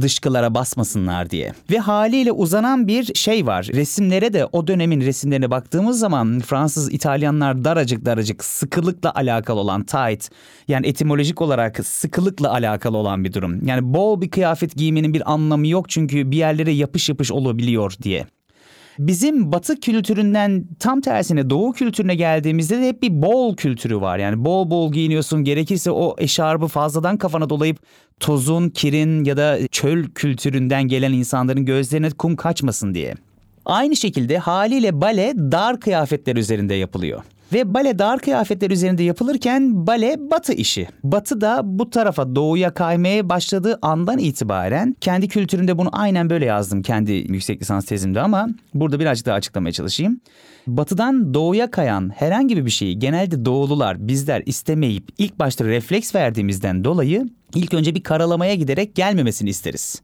[0.00, 1.52] dışkılara basmasınlar diye.
[1.70, 3.70] Ve haliyle uzanan bir şey var.
[3.72, 10.30] Resimlere de o dönemin resimlerine baktığımız zaman Fransız İtalyanlar daracık daracık sıkılıkla alakalı olan tight
[10.68, 13.66] yani etimolojik olarak sıkılıkla alakalı olan bir durum.
[13.66, 18.26] Yani bol bir kıyafet giymenin bir anlamı yok çünkü bir yerlere yapış yapış olabiliyor diye.
[18.98, 24.18] Bizim batı kültüründen tam tersine doğu kültürüne geldiğimizde de hep bir bol kültürü var.
[24.18, 27.78] Yani bol bol giyiniyorsun gerekirse o eşarbı fazladan kafana dolayıp
[28.20, 33.14] tozun, kirin ya da çöl kültüründen gelen insanların gözlerine kum kaçmasın diye.
[33.64, 37.22] Aynı şekilde haliyle bale dar kıyafetler üzerinde yapılıyor.
[37.52, 40.88] Ve bale dar kıyafetler üzerinde yapılırken bale batı işi.
[41.04, 46.82] Batı da bu tarafa doğuya kaymaya başladığı andan itibaren kendi kültüründe bunu aynen böyle yazdım
[46.82, 50.20] kendi yüksek lisans tezimde ama burada birazcık daha açıklamaya çalışayım.
[50.66, 57.28] Batıdan doğuya kayan herhangi bir şeyi genelde doğulular bizler istemeyip ilk başta refleks verdiğimizden dolayı
[57.54, 60.02] ilk önce bir karalamaya giderek gelmemesini isteriz.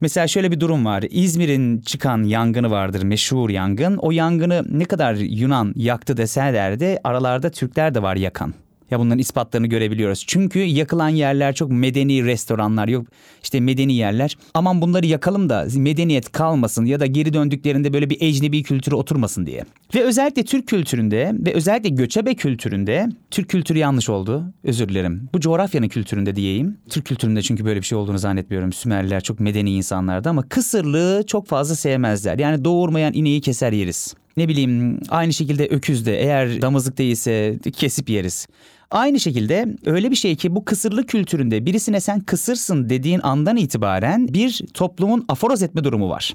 [0.00, 1.04] Mesela şöyle bir durum var.
[1.10, 3.96] İzmir'in çıkan yangını vardır meşhur yangın.
[3.96, 8.54] O yangını ne kadar Yunan yaktı deseler de aralarda Türkler de var yakan.
[8.90, 10.24] Ya bunların ispatlarını görebiliyoruz.
[10.26, 13.06] Çünkü yakılan yerler çok medeni restoranlar yok
[13.42, 14.36] işte medeni yerler.
[14.54, 19.46] Aman bunları yakalım da medeniyet kalmasın ya da geri döndüklerinde böyle bir ecnebi kültürü oturmasın
[19.46, 19.64] diye.
[19.94, 24.44] Ve özellikle Türk kültüründe ve özellikle göçebe kültüründe Türk kültürü yanlış oldu.
[24.64, 25.28] Özür dilerim.
[25.34, 26.78] Bu coğrafyanın kültüründe diyeyim.
[26.90, 28.72] Türk kültüründe çünkü böyle bir şey olduğunu zannetmiyorum.
[28.72, 32.38] Sümerliler çok medeni insanlardı ama kısırlığı çok fazla sevmezler.
[32.38, 34.14] Yani doğurmayan ineği keser yeriz.
[34.36, 38.46] Ne bileyim aynı şekilde öküz de eğer damızlık değilse kesip yeriz.
[38.90, 44.28] Aynı şekilde öyle bir şey ki bu kısırlı kültüründe birisine sen kısırsın dediğin andan itibaren
[44.28, 46.34] bir toplumun aforoz etme durumu var.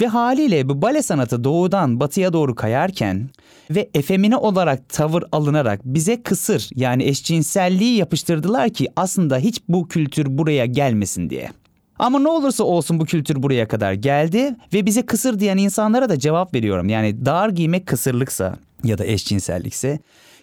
[0.00, 3.30] Ve haliyle bu bale sanatı doğudan batıya doğru kayarken
[3.70, 10.38] ve efemine olarak tavır alınarak bize kısır yani eşcinselliği yapıştırdılar ki aslında hiç bu kültür
[10.38, 11.50] buraya gelmesin diye.
[11.98, 16.18] Ama ne olursa olsun bu kültür buraya kadar geldi ve bize kısır diyen insanlara da
[16.18, 16.88] cevap veriyorum.
[16.88, 19.98] Yani dar giymek kısırlıksa ya da eşcinsellikse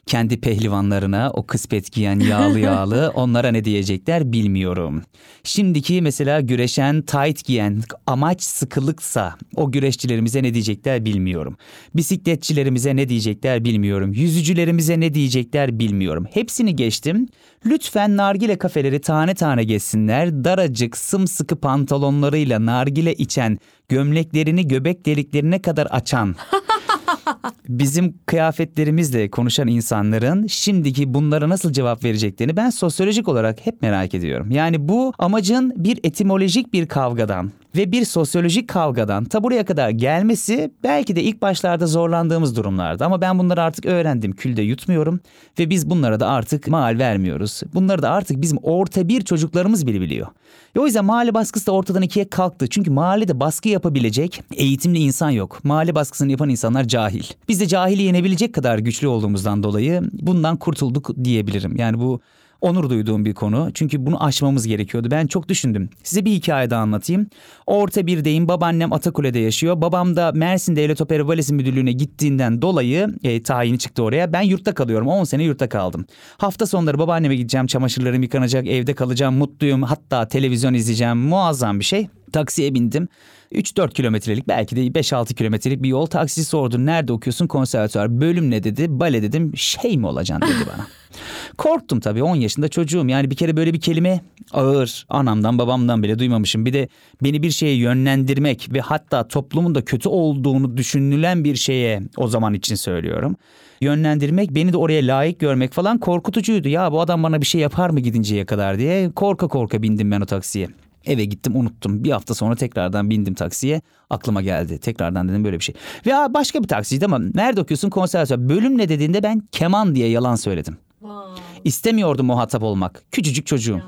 [0.06, 5.02] kendi pehlivanlarına o kıspet giyen yağlı yağlı onlara ne diyecekler bilmiyorum.
[5.44, 11.58] Şimdiki mesela güreşen tight giyen amaç sıkılıksa o güreşçilerimize ne diyecekler bilmiyorum.
[11.96, 14.14] Bisikletçilerimize ne diyecekler bilmiyorum.
[14.14, 16.26] Yüzücülerimize ne diyecekler bilmiyorum.
[16.34, 17.28] Hepsini geçtim.
[17.66, 20.44] Lütfen nargile kafeleri tane tane geçsinler.
[20.44, 26.36] Daracık sımsıkı pantolonlarıyla nargile içen gömleklerini göbek deliklerine kadar açan
[27.70, 34.52] bizim kıyafetlerimizle konuşan insanların şimdiki bunlara nasıl cevap vereceklerini ben sosyolojik olarak hep merak ediyorum.
[34.52, 40.72] Yani bu amacın bir etimolojik bir kavgadan ve bir sosyolojik kavgadan ta buraya kadar gelmesi
[40.84, 43.06] belki de ilk başlarda zorlandığımız durumlardı.
[43.06, 45.20] Ama ben bunları artık öğrendim, külde yutmuyorum
[45.60, 47.62] ve biz bunlara da artık mal vermiyoruz.
[47.74, 50.28] Bunları da artık bizim orta bir çocuklarımız bile biliyor.
[50.76, 52.68] Ve o yüzden mahalle baskısı da ortadan ikiye kalktı.
[52.68, 55.60] Çünkü mahallede baskı yapabilecek eğitimli insan yok.
[55.64, 57.24] Mahalle baskısını yapan insanlar cahil.
[57.48, 61.76] Biz de cahili yenebilecek kadar güçlü olduğumuzdan dolayı bundan kurtulduk diyebilirim.
[61.78, 62.22] Yani bu
[62.62, 63.72] onur duyduğum bir konu.
[63.74, 65.08] Çünkü bunu aşmamız gerekiyordu.
[65.12, 65.90] Ben çok düşündüm.
[66.04, 67.28] Size bir hikaye daha anlatayım.
[67.66, 68.48] Orta birdeyim.
[68.48, 69.82] Babaannem Atakule'de yaşıyor.
[69.82, 74.34] Babam da Mersin Devlet Opera Valesi Müdürlüğü'ne gittiğinden dolayı e, tayini çıktı oraya.
[74.34, 75.08] Ben yurtta kalıyorum.
[75.08, 76.06] 10 sene yurtta kaldım.
[76.38, 77.68] Hafta sonları babaanneme gideceğim.
[77.68, 78.68] Çamaşırlarım yıkanacak.
[78.68, 79.36] Evde kalacağım.
[79.36, 79.84] Mutluyum.
[79.84, 81.18] Hatta televizyon izleyeceğim.
[81.18, 82.08] Muazzam bir şey.
[82.34, 83.08] Taksiye bindim.
[83.52, 86.86] 3-4 kilometrelik belki de 5-6 kilometrelik bir yol taksisi sordu.
[86.86, 88.22] Nerede okuyorsun konservatuvar?
[88.22, 88.86] Bölüm ne dedi?
[88.90, 89.52] Bale dedim.
[89.56, 90.88] Şey mi olacaksın dedi bana.
[91.58, 93.06] Korktum tabii 10 yaşında çocuğum.
[93.08, 94.22] Yani bir kere böyle bir kelime
[94.52, 95.06] ağır.
[95.10, 96.66] Anamdan babamdan bile duymamışım.
[96.66, 96.88] Bir de
[97.24, 102.54] beni bir şeye yönlendirmek ve hatta toplumun da kötü olduğunu düşünülen bir şeye o zaman
[102.54, 103.36] için söylüyorum.
[103.82, 106.70] Yönlendirmek, beni de oraya layık görmek falan korkutucuydu.
[106.70, 110.22] Ya bu adam bana bir şey yapar mı gidinceye kadar diye korka korka bindim ben
[110.22, 110.68] o taksiye.
[111.06, 112.04] Eve gittim unuttum.
[112.04, 113.82] Bir hafta sonra tekrardan bindim taksiye.
[114.10, 114.80] Aklıma geldi.
[114.80, 115.76] Tekrardan dedim böyle bir şey.
[116.06, 118.50] Ve başka bir taksiydi ama nerede okuyorsun konservatuvar?
[118.50, 120.78] Bölüm ne dediğinde ben keman diye yalan söyledim.
[121.00, 121.42] Wow.
[121.64, 123.04] İstemiyordum muhatap olmak.
[123.12, 123.78] Küçücük çocuğum.
[123.78, 123.84] Ya,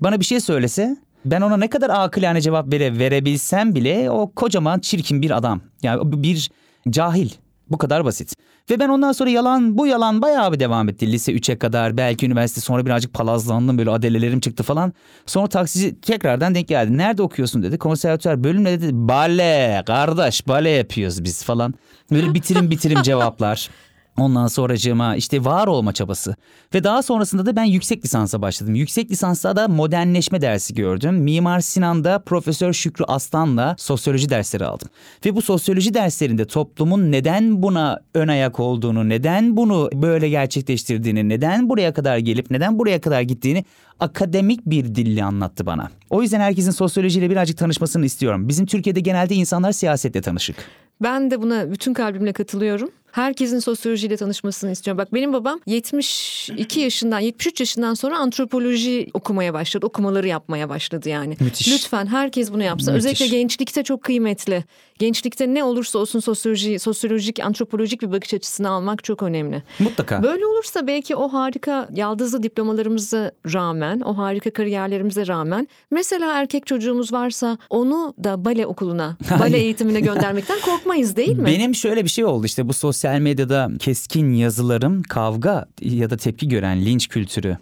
[0.00, 4.78] Bana bir şey söylese ben ona ne kadar akılane cevap vere, verebilsem bile o kocaman
[4.78, 5.60] çirkin bir adam.
[5.82, 6.50] Yani bir
[6.90, 7.30] cahil.
[7.70, 8.32] Bu kadar basit.
[8.70, 11.12] Ve ben ondan sonra yalan bu yalan bayağı bir devam etti.
[11.12, 14.92] Lise 3'e kadar belki üniversite sonra birazcık palazlandım böyle adelelerim çıktı falan.
[15.26, 16.98] Sonra taksici tekrardan denk geldi.
[16.98, 17.78] Nerede okuyorsun dedi.
[17.78, 18.90] Konservatuar bölüm ne dedi.
[18.92, 21.74] Bale kardeş bale yapıyoruz biz falan.
[22.12, 23.70] Böyle bitirim bitirim cevaplar.
[24.18, 26.36] Ondan sonracığıma işte var olma çabası.
[26.74, 28.74] Ve daha sonrasında da ben yüksek lisansa başladım.
[28.74, 31.14] Yüksek lisansta da modernleşme dersi gördüm.
[31.14, 34.88] Mimar Sinan'da Profesör Şükrü Aslan'la sosyoloji dersleri aldım.
[35.24, 41.68] Ve bu sosyoloji derslerinde toplumun neden buna ön ayak olduğunu, neden bunu böyle gerçekleştirdiğini, neden
[41.68, 43.64] buraya kadar gelip neden buraya kadar gittiğini
[44.00, 45.90] akademik bir dille anlattı bana.
[46.10, 48.48] O yüzden herkesin sosyolojiyle birazcık tanışmasını istiyorum.
[48.48, 50.56] Bizim Türkiye'de genelde insanlar siyasetle tanışık.
[51.02, 52.90] Ben de buna bütün kalbimle katılıyorum.
[53.16, 54.98] Herkesin sosyolojiyle tanışmasını istiyorum.
[54.98, 59.86] Bak benim babam 72 yaşından 73 yaşından sonra antropoloji okumaya başladı.
[59.86, 61.36] Okumaları yapmaya başladı yani.
[61.40, 61.72] Müthiş.
[61.72, 62.94] Lütfen herkes bunu yapsın.
[62.94, 63.10] Müthiş.
[63.10, 64.64] Özellikle gençlikte çok kıymetli.
[64.98, 69.62] Gençlikte ne olursa olsun sosyoloji, sosyolojik, antropolojik bir bakış açısını almak çok önemli.
[69.78, 70.22] Mutlaka.
[70.22, 77.12] Böyle olursa belki o harika yaldızlı diplomalarımıza rağmen, o harika kariyerlerimize rağmen mesela erkek çocuğumuz
[77.12, 81.46] varsa onu da bale okuluna, bale eğitimine göndermekten korkmayız değil mi?
[81.46, 86.48] Benim şöyle bir şey oldu işte bu sosyal medyada keskin yazılarım kavga ya da tepki
[86.48, 87.56] gören linç kültürü.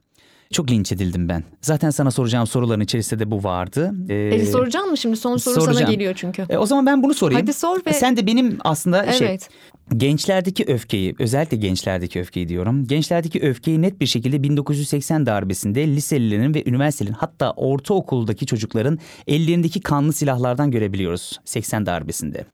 [0.53, 1.45] Çok linç edildim ben.
[1.61, 3.93] Zaten sana soracağım soruların içerisinde de bu vardı.
[4.09, 5.17] Ee, E, soracağım mı şimdi?
[5.17, 5.91] Son soru sana soracağım.
[5.93, 6.47] geliyor çünkü.
[6.51, 7.41] e, o zaman ben bunu sorayım.
[7.41, 9.49] Hadi sor ve- Sen de benim aslında şey Evet.
[9.97, 12.87] gençlerdeki öfkeyi özellikle gençlerdeki öfkeyi diyorum.
[12.87, 20.13] Gençlerdeki öfkeyi net bir şekilde 1980 darbesinde liselilerin ve üniversitelerin hatta ortaokuldaki çocukların ellerindeki kanlı
[20.13, 22.45] silahlardan görebiliyoruz 80 darbesinde.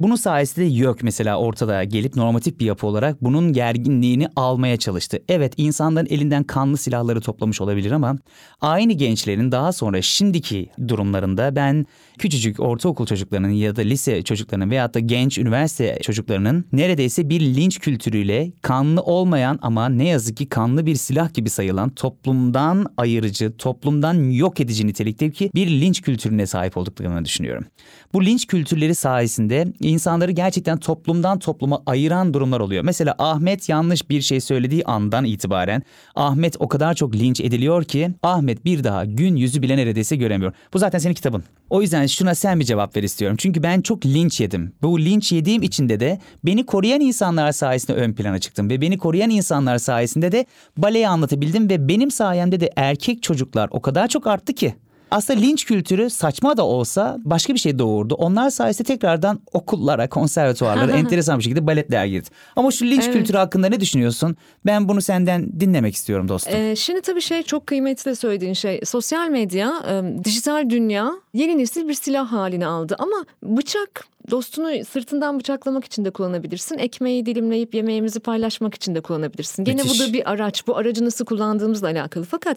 [0.00, 5.18] Bunun sayesinde YÖK mesela ortada gelip normatif bir yapı olarak bunun gerginliğini almaya çalıştı.
[5.28, 8.16] Evet insanların elinden kanlı silahları toplamış olabilir ama
[8.60, 11.86] aynı gençlerin daha sonra şimdiki durumlarında ben
[12.18, 17.78] küçücük ortaokul çocuklarının ya da lise çocuklarının veyahut da genç üniversite çocuklarının neredeyse bir linç
[17.78, 24.30] kültürüyle kanlı olmayan ama ne yazık ki kanlı bir silah gibi sayılan toplumdan ayırıcı, toplumdan
[24.30, 27.64] yok edici nitelikteki bir linç kültürüne sahip olduklarını düşünüyorum.
[28.12, 32.84] Bu linç kültürleri sayesinde insanları gerçekten toplumdan topluma ayıran durumlar oluyor.
[32.84, 35.82] Mesela Ahmet yanlış bir şey söylediği andan itibaren
[36.14, 40.52] Ahmet o kadar çok linç ediliyor ki Ahmet bir daha gün yüzü bile neredeyse göremiyor.
[40.74, 41.44] Bu zaten senin kitabın.
[41.70, 43.36] O yüzden şuna sen bir cevap ver istiyorum.
[43.40, 44.72] Çünkü ben çok linç yedim.
[44.82, 48.70] Bu linç yediğim içinde de beni koruyan insanlar sayesinde ön plana çıktım.
[48.70, 50.46] Ve beni koruyan insanlar sayesinde de
[50.76, 51.70] baleyi anlatabildim.
[51.70, 54.74] Ve benim sayemde de erkek çocuklar o kadar çok arttı ki.
[55.10, 58.14] Aslında linç kültürü saçma da olsa başka bir şey doğurdu.
[58.14, 62.28] Onlar sayesinde tekrardan okullara, konservatuvarlara enteresan bir şekilde baletler girdi.
[62.56, 63.12] Ama şu linç Evet.
[63.12, 64.36] kültürü hakkında ne düşünüyorsun?
[64.66, 66.54] Ben bunu senden dinlemek istiyorum dostum.
[66.56, 68.80] Ee, şimdi tabii şey çok kıymetli söylediğin şey.
[68.84, 72.96] Sosyal medya, e, dijital dünya yeni nesil bir silah haline aldı.
[72.98, 76.78] Ama bıçak dostunu sırtından bıçaklamak için de kullanabilirsin.
[76.78, 79.64] Ekmeği dilimleyip yemeğimizi paylaşmak için de kullanabilirsin.
[79.64, 80.00] Gene Müthiş.
[80.00, 80.66] bu da bir araç.
[80.66, 82.24] Bu aracı nasıl kullandığımızla alakalı.
[82.24, 82.56] Fakat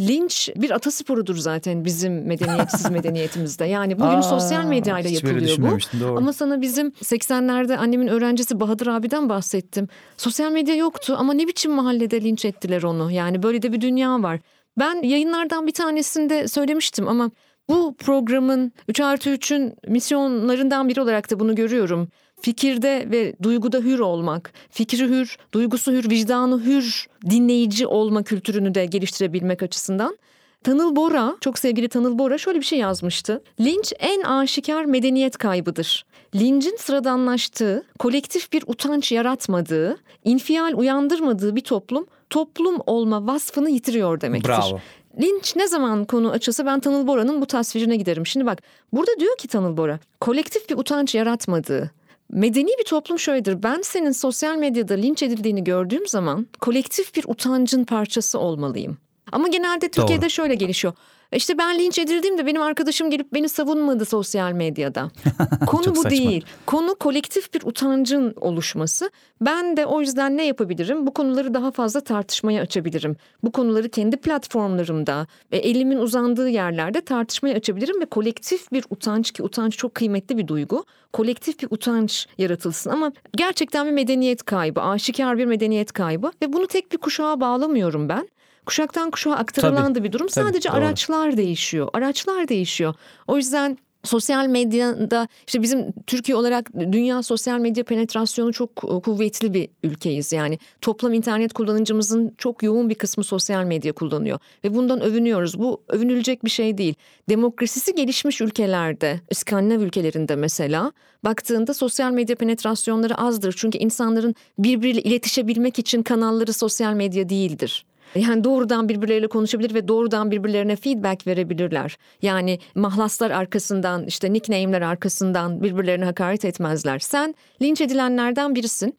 [0.00, 3.64] linç bir atasporudur zaten bizim medeniyetsiz medeniyetimizde.
[3.64, 6.00] Yani bugün Aa, sosyal medyayla yapılıyor bu.
[6.00, 6.18] doğru.
[6.18, 9.88] Ama sana bizim 80'lerde annemin öğrencisi Bahadır abiden bahsettim.
[10.16, 13.10] Sosyal medya yoktu ama ne biçim mahallede linç ettiler onu.
[13.10, 14.40] Yani böyle de bir dünya var.
[14.78, 17.30] Ben yayınlardan bir tanesinde söylemiştim ama
[17.68, 22.08] bu programın 3 artı 3'ün misyonlarından biri olarak da bunu görüyorum.
[22.40, 28.86] Fikirde ve duyguda hür olmak, fikri hür, duygusu hür, vicdanı hür, dinleyici olma kültürünü de
[28.86, 30.18] geliştirebilmek açısından.
[30.64, 33.42] Tanıl Bora, çok sevgili Tanıl Bora şöyle bir şey yazmıştı.
[33.60, 36.04] Linç en aşikar medeniyet kaybıdır.
[36.34, 44.48] Lincin sıradanlaştığı, kolektif bir utanç yaratmadığı, infial uyandırmadığı bir toplum, toplum olma vasfını yitiriyor demektir.
[44.48, 44.80] Bravo.
[45.20, 48.26] Linç ne zaman konu açılsa ben Tanıl Bora'nın bu tasvirine giderim.
[48.26, 48.62] Şimdi bak
[48.92, 51.90] burada diyor ki Tanıl Bora kolektif bir utanç yaratmadığı.
[52.32, 53.62] Medeni bir toplum şöyledir.
[53.62, 58.98] Ben senin sosyal medyada linç edildiğini gördüğüm zaman kolektif bir utancın parçası olmalıyım.
[59.32, 60.30] Ama genelde Türkiye'de Doğru.
[60.30, 60.94] şöyle gelişiyor.
[61.32, 65.10] İşte ben linç edildiğimde benim arkadaşım gelip beni savunmadı sosyal medyada.
[65.66, 66.44] Konu bu değil.
[66.66, 69.10] Konu kolektif bir utancın oluşması.
[69.40, 71.06] Ben de o yüzden ne yapabilirim?
[71.06, 73.16] Bu konuları daha fazla tartışmaya açabilirim.
[73.42, 79.42] Bu konuları kendi platformlarımda ve elimin uzandığı yerlerde tartışmaya açabilirim ve kolektif bir utanç ki
[79.42, 80.84] utanç çok kıymetli bir duygu.
[81.12, 86.66] Kolektif bir utanç yaratılsın ama gerçekten bir medeniyet kaybı, aşikar bir medeniyet kaybı ve bunu
[86.66, 88.28] tek bir kuşağa bağlamıyorum ben.
[88.68, 90.26] Kuşaktan kuşağa aktarılan da bir durum.
[90.26, 90.76] tabii, Sadece doğru.
[90.76, 91.88] araçlar değişiyor.
[91.92, 92.94] Araçlar değişiyor.
[93.26, 99.68] O yüzden sosyal medyada işte bizim Türkiye olarak dünya sosyal medya penetrasyonu çok kuvvetli bir
[99.82, 100.32] ülkeyiz.
[100.32, 105.58] Yani toplam internet kullanıcımızın çok yoğun bir kısmı sosyal medya kullanıyor ve bundan övünüyoruz.
[105.58, 106.94] Bu övünülecek bir şey değil.
[107.28, 110.92] Demokrasisi gelişmiş ülkelerde, İskandinav ülkelerinde mesela
[111.24, 113.54] baktığında sosyal medya penetrasyonları azdır.
[113.58, 117.84] Çünkü insanların birbiriyle iletişebilmek için kanalları sosyal medya değildir.
[118.14, 121.98] Yani doğrudan birbirleriyle konuşabilir ve doğrudan birbirlerine feedback verebilirler.
[122.22, 126.98] Yani mahlaslar arkasından işte nickname'ler arkasından birbirlerine hakaret etmezler.
[126.98, 128.94] Sen linç edilenlerden birisin.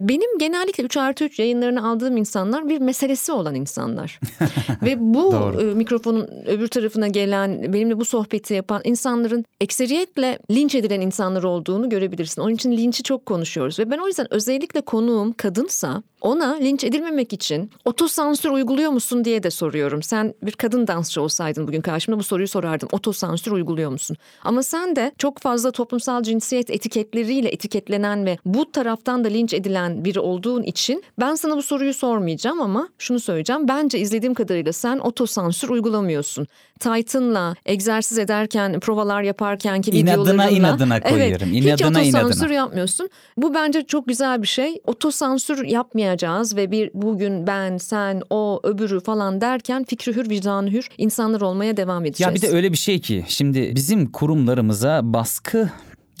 [0.00, 4.20] Benim genellikle 3 artı 3 yayınlarını aldığım insanlar bir meselesi olan insanlar.
[4.82, 11.00] Ve bu e, mikrofonun öbür tarafına gelen, benimle bu sohbeti yapan insanların ekseriyetle linç edilen
[11.00, 12.42] insanlar olduğunu görebilirsin.
[12.42, 13.78] Onun için linçi çok konuşuyoruz.
[13.78, 19.42] Ve ben o yüzden özellikle konuğum kadınsa ona linç edilmemek için otosansür uyguluyor musun diye
[19.42, 20.02] de soruyorum.
[20.02, 22.88] Sen bir kadın dansçı olsaydın bugün karşımda bu soruyu sorardın.
[22.92, 24.16] Otosansür uyguluyor musun?
[24.44, 30.04] Ama sen de çok fazla toplumsal cinsiyet etiketleriyle etiketlenen ve bu taraftan da linç edilen
[30.04, 33.68] biri olduğun için ben sana bu soruyu sormayacağım ama şunu söyleyeceğim.
[33.68, 36.46] Bence izlediğim kadarıyla sen otosansür uygulamıyorsun.
[36.80, 40.50] Titan'la egzersiz ederken, provalar yaparken ki inadına, videolarınla.
[40.50, 41.48] inadına koyuyorum.
[41.52, 42.54] Evet, inadına, hiç otosansür inadına.
[42.54, 43.10] yapmıyorsun.
[43.36, 44.80] Bu bence çok güzel bir şey.
[44.86, 45.64] Otosansür
[46.14, 51.40] yapmayacağız ve bir bugün ben, sen, o, öbürü falan derken fikri hür, vicdanı hür insanlar
[51.40, 52.28] olmaya devam edeceğiz.
[52.28, 55.70] Ya bir de öyle bir şey ki şimdi bizim kurumlarımıza baskı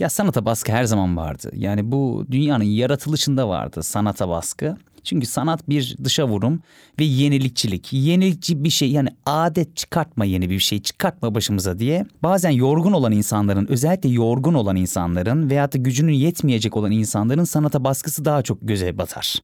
[0.00, 1.50] ya sanata baskı her zaman vardı.
[1.54, 4.76] Yani bu dünyanın yaratılışında vardı sanata baskı.
[5.04, 6.60] Çünkü sanat bir dışa vurum
[7.00, 7.92] ve yenilikçilik.
[7.92, 12.06] Yenilikçi bir şey yani adet çıkartma yeni bir şey çıkartma başımıza diye.
[12.22, 17.84] Bazen yorgun olan insanların özellikle yorgun olan insanların veyahut da gücünün yetmeyecek olan insanların sanata
[17.84, 19.36] baskısı daha çok göze batar.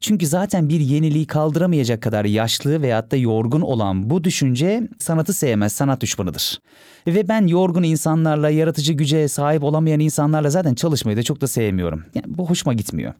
[0.00, 5.72] Çünkü zaten bir yeniliği kaldıramayacak kadar yaşlı veyahut da yorgun olan bu düşünce sanatı sevmez,
[5.72, 6.60] sanat düşmanıdır.
[7.06, 12.04] Ve ben yorgun insanlarla, yaratıcı güce sahip olamayan insanlarla zaten çalışmayı da çok da sevmiyorum.
[12.14, 13.14] Yani bu hoşuma gitmiyor.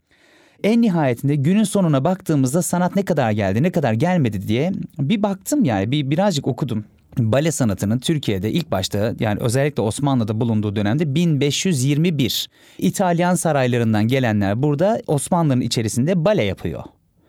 [0.64, 5.64] En nihayetinde günün sonuna baktığımızda sanat ne kadar geldi, ne kadar gelmedi diye bir baktım
[5.64, 6.84] yani bir birazcık okudum.
[7.18, 12.48] Bale sanatının Türkiye'de ilk başta yani özellikle Osmanlı'da bulunduğu dönemde 1521
[12.78, 16.82] İtalyan saraylarından gelenler burada Osmanlı'nın içerisinde bale yapıyor.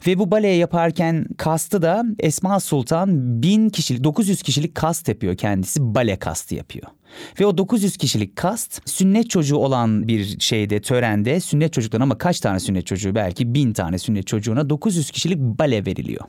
[0.08, 5.96] Ve bu bale yaparken kastı da Esma Sultan 1000 kişilik 900 kişilik kast yapıyor kendisi
[5.96, 6.88] bale kastı yapıyor.
[7.39, 12.39] Ve o 900 kişilik kast sünnet çocuğu olan bir şeyde törende sünnet çocuklarına ama kaç
[12.39, 16.26] tane sünnet çocuğu belki bin tane sünnet çocuğuna 900 kişilik bale veriliyor.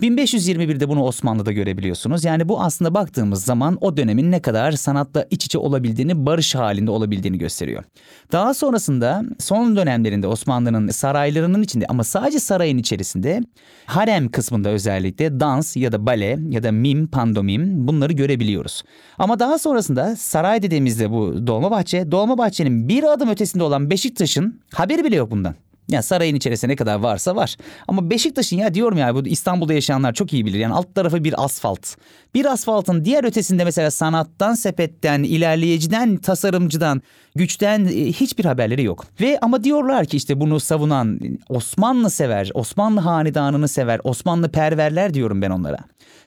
[0.00, 2.24] 1521'de bunu Osmanlı'da görebiliyorsunuz.
[2.24, 6.90] Yani bu aslında baktığımız zaman o dönemin ne kadar sanatla iç içe olabildiğini, barış halinde
[6.90, 7.84] olabildiğini gösteriyor.
[8.32, 13.40] Daha sonrasında son dönemlerinde Osmanlı'nın saraylarının içinde ama sadece sarayın içerisinde
[13.86, 18.82] harem kısmında özellikle dans ya da bale ya da mim, pandomim bunları görebiliyoruz.
[19.18, 25.16] Ama daha sonrasında saray dediğimizde bu Dolmabahçe, Dolmabahçe'nin bir adım ötesinde olan Beşiktaş'ın haberi bile
[25.16, 25.54] yok bundan.
[25.88, 27.56] Ya sarayın içerisinde ne kadar varsa var.
[27.88, 30.58] Ama Beşiktaş'ın ya diyorum ya bu İstanbul'da yaşayanlar çok iyi bilir.
[30.58, 31.86] Yani alt tarafı bir asfalt.
[32.34, 37.02] Bir asfaltın diğer ötesinde mesela sanattan, sepetten, ilerleyiciden, tasarımcıdan,
[37.34, 39.04] güçten e, hiçbir haberleri yok.
[39.20, 45.42] Ve ama diyorlar ki işte bunu savunan Osmanlı sever, Osmanlı hanedanını sever, Osmanlı perverler diyorum
[45.42, 45.78] ben onlara.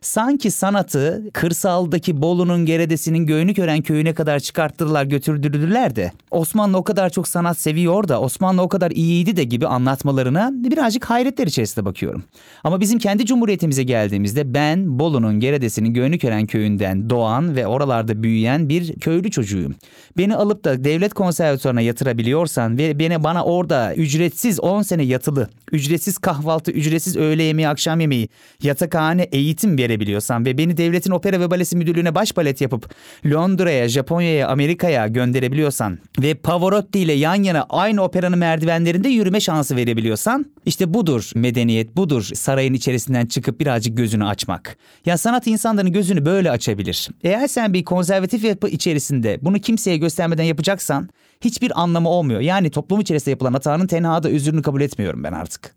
[0.01, 7.27] Sanki sanatı kırsaldaki Bolu'nun Geredesi'nin Göynükören köyüne kadar çıkarttırdılar götürdürdüler de Osmanlı o kadar çok
[7.27, 12.23] sanat seviyor da Osmanlı o kadar iyiydi de gibi anlatmalarına birazcık hayretler içerisinde bakıyorum.
[12.63, 18.99] Ama bizim kendi cumhuriyetimize geldiğimizde ben Bolu'nun Geredesi'nin Göynükören köyünden doğan ve oralarda büyüyen bir
[18.99, 19.75] köylü çocuğuyum.
[20.17, 26.17] Beni alıp da devlet konservatuarına yatırabiliyorsan ve beni bana orada ücretsiz 10 sene yatılı, ücretsiz
[26.17, 28.29] kahvaltı, ücretsiz öğle yemeği, akşam yemeği,
[28.63, 32.95] yatakhane, eğitim verebiliyorsan ve beni devletin opera ve balesi müdürlüğüne baş balet yapıp
[33.25, 40.45] Londra'ya, Japonya'ya, Amerika'ya gönderebiliyorsan ve Pavarotti ile yan yana aynı operanın merdivenlerinde yürüme şansı verebiliyorsan
[40.65, 44.77] işte budur medeniyet, budur sarayın içerisinden çıkıp birazcık gözünü açmak.
[45.05, 47.09] Ya sanat insanların gözünü böyle açabilir.
[47.23, 51.09] Eğer sen bir konservatif yapı içerisinde bunu kimseye göstermeden yapacaksan
[51.41, 52.41] hiçbir anlamı olmuyor.
[52.41, 55.76] Yani toplum içerisinde yapılan hatanın tenhada özrünü kabul etmiyorum ben artık.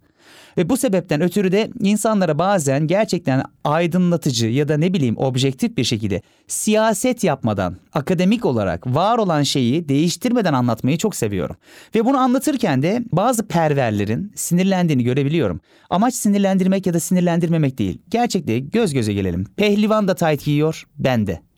[0.59, 5.85] Ve bu sebepten ötürü de insanlara bazen gerçekten aydınlatıcı ya da ne bileyim objektif bir
[5.85, 11.57] şekilde siyaset yapmadan akademik olarak var olan şeyi değiştirmeden anlatmayı çok seviyorum.
[11.95, 15.61] Ve bunu anlatırken de bazı perverlerin sinirlendiğini görebiliyorum.
[15.91, 18.03] Amaç sinirlendirmek ya da sinirlendirmemek değil.
[18.09, 19.45] Gerçekte göz göze gelelim.
[19.57, 21.50] Pehlivan da tayt giyiyor, ben de.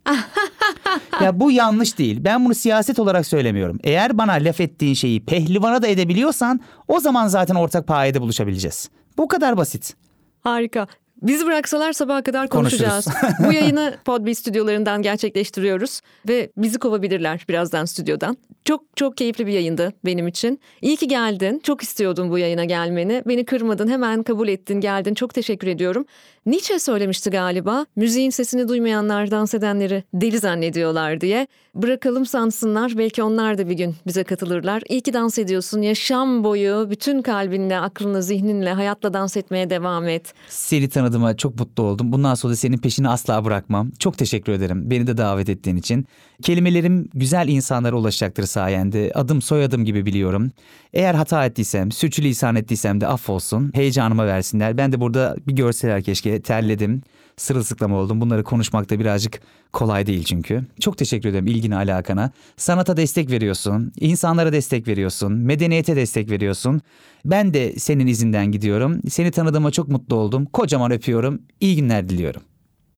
[1.20, 2.24] Ya bu yanlış değil.
[2.24, 3.78] Ben bunu siyaset olarak söylemiyorum.
[3.84, 8.90] Eğer bana laf ettiğin şeyi pehlivana da edebiliyorsan o zaman zaten ortak payede buluşabileceğiz.
[9.18, 9.94] Bu kadar basit.
[10.40, 10.86] Harika.
[11.22, 13.06] Bizi bıraksalar sabaha kadar konuşacağız.
[13.46, 18.36] Bu yayını Podbi stüdyolarından gerçekleştiriyoruz ve bizi kovabilirler birazdan stüdyodan.
[18.64, 20.60] Çok çok keyifli bir yayındı benim için.
[20.82, 21.60] İyi ki geldin.
[21.64, 23.22] Çok istiyordum bu yayına gelmeni.
[23.26, 25.14] Beni kırmadın, hemen kabul ettin, geldin.
[25.14, 26.04] Çok teşekkür ediyorum.
[26.46, 27.86] Nietzsche söylemişti galiba.
[27.96, 31.46] Müziğin sesini duymayanlar dans edenleri deli zannediyorlar diye.
[31.74, 32.98] Bırakalım sansınlar.
[32.98, 34.82] Belki onlar da bir gün bize katılırlar.
[34.88, 35.82] İyi ki dans ediyorsun.
[35.82, 40.34] Yaşam boyu bütün kalbinle, aklınla, zihninle, hayatla dans etmeye devam et.
[40.48, 42.12] Seni tanıdığıma çok mutlu oldum.
[42.12, 43.90] Bundan sonra da senin peşini asla bırakmam.
[43.98, 46.06] Çok teşekkür ederim beni de davet ettiğin için.
[46.42, 49.12] Kelimelerim güzel insanlara ulaşacaktır sayende.
[49.14, 50.50] Adım soyadım gibi biliyorum.
[50.92, 53.70] Eğer hata ettiysem, sürçülisan ettiysem de affolsun.
[53.74, 54.76] Heyecanıma versinler.
[54.76, 56.42] Ben de burada bir görseler keşke.
[56.42, 57.02] Terledim
[57.36, 58.20] sırılsıklam oldum.
[58.20, 59.40] Bunları konuşmakta birazcık
[59.72, 60.62] kolay değil çünkü.
[60.80, 62.30] Çok teşekkür ederim ilgine alakana.
[62.56, 66.80] Sanata destek veriyorsun, insanlara destek veriyorsun, medeniyete destek veriyorsun.
[67.24, 69.00] Ben de senin izinden gidiyorum.
[69.08, 70.46] Seni tanıdığıma çok mutlu oldum.
[70.46, 71.42] Kocaman öpüyorum.
[71.60, 72.42] İyi günler diliyorum.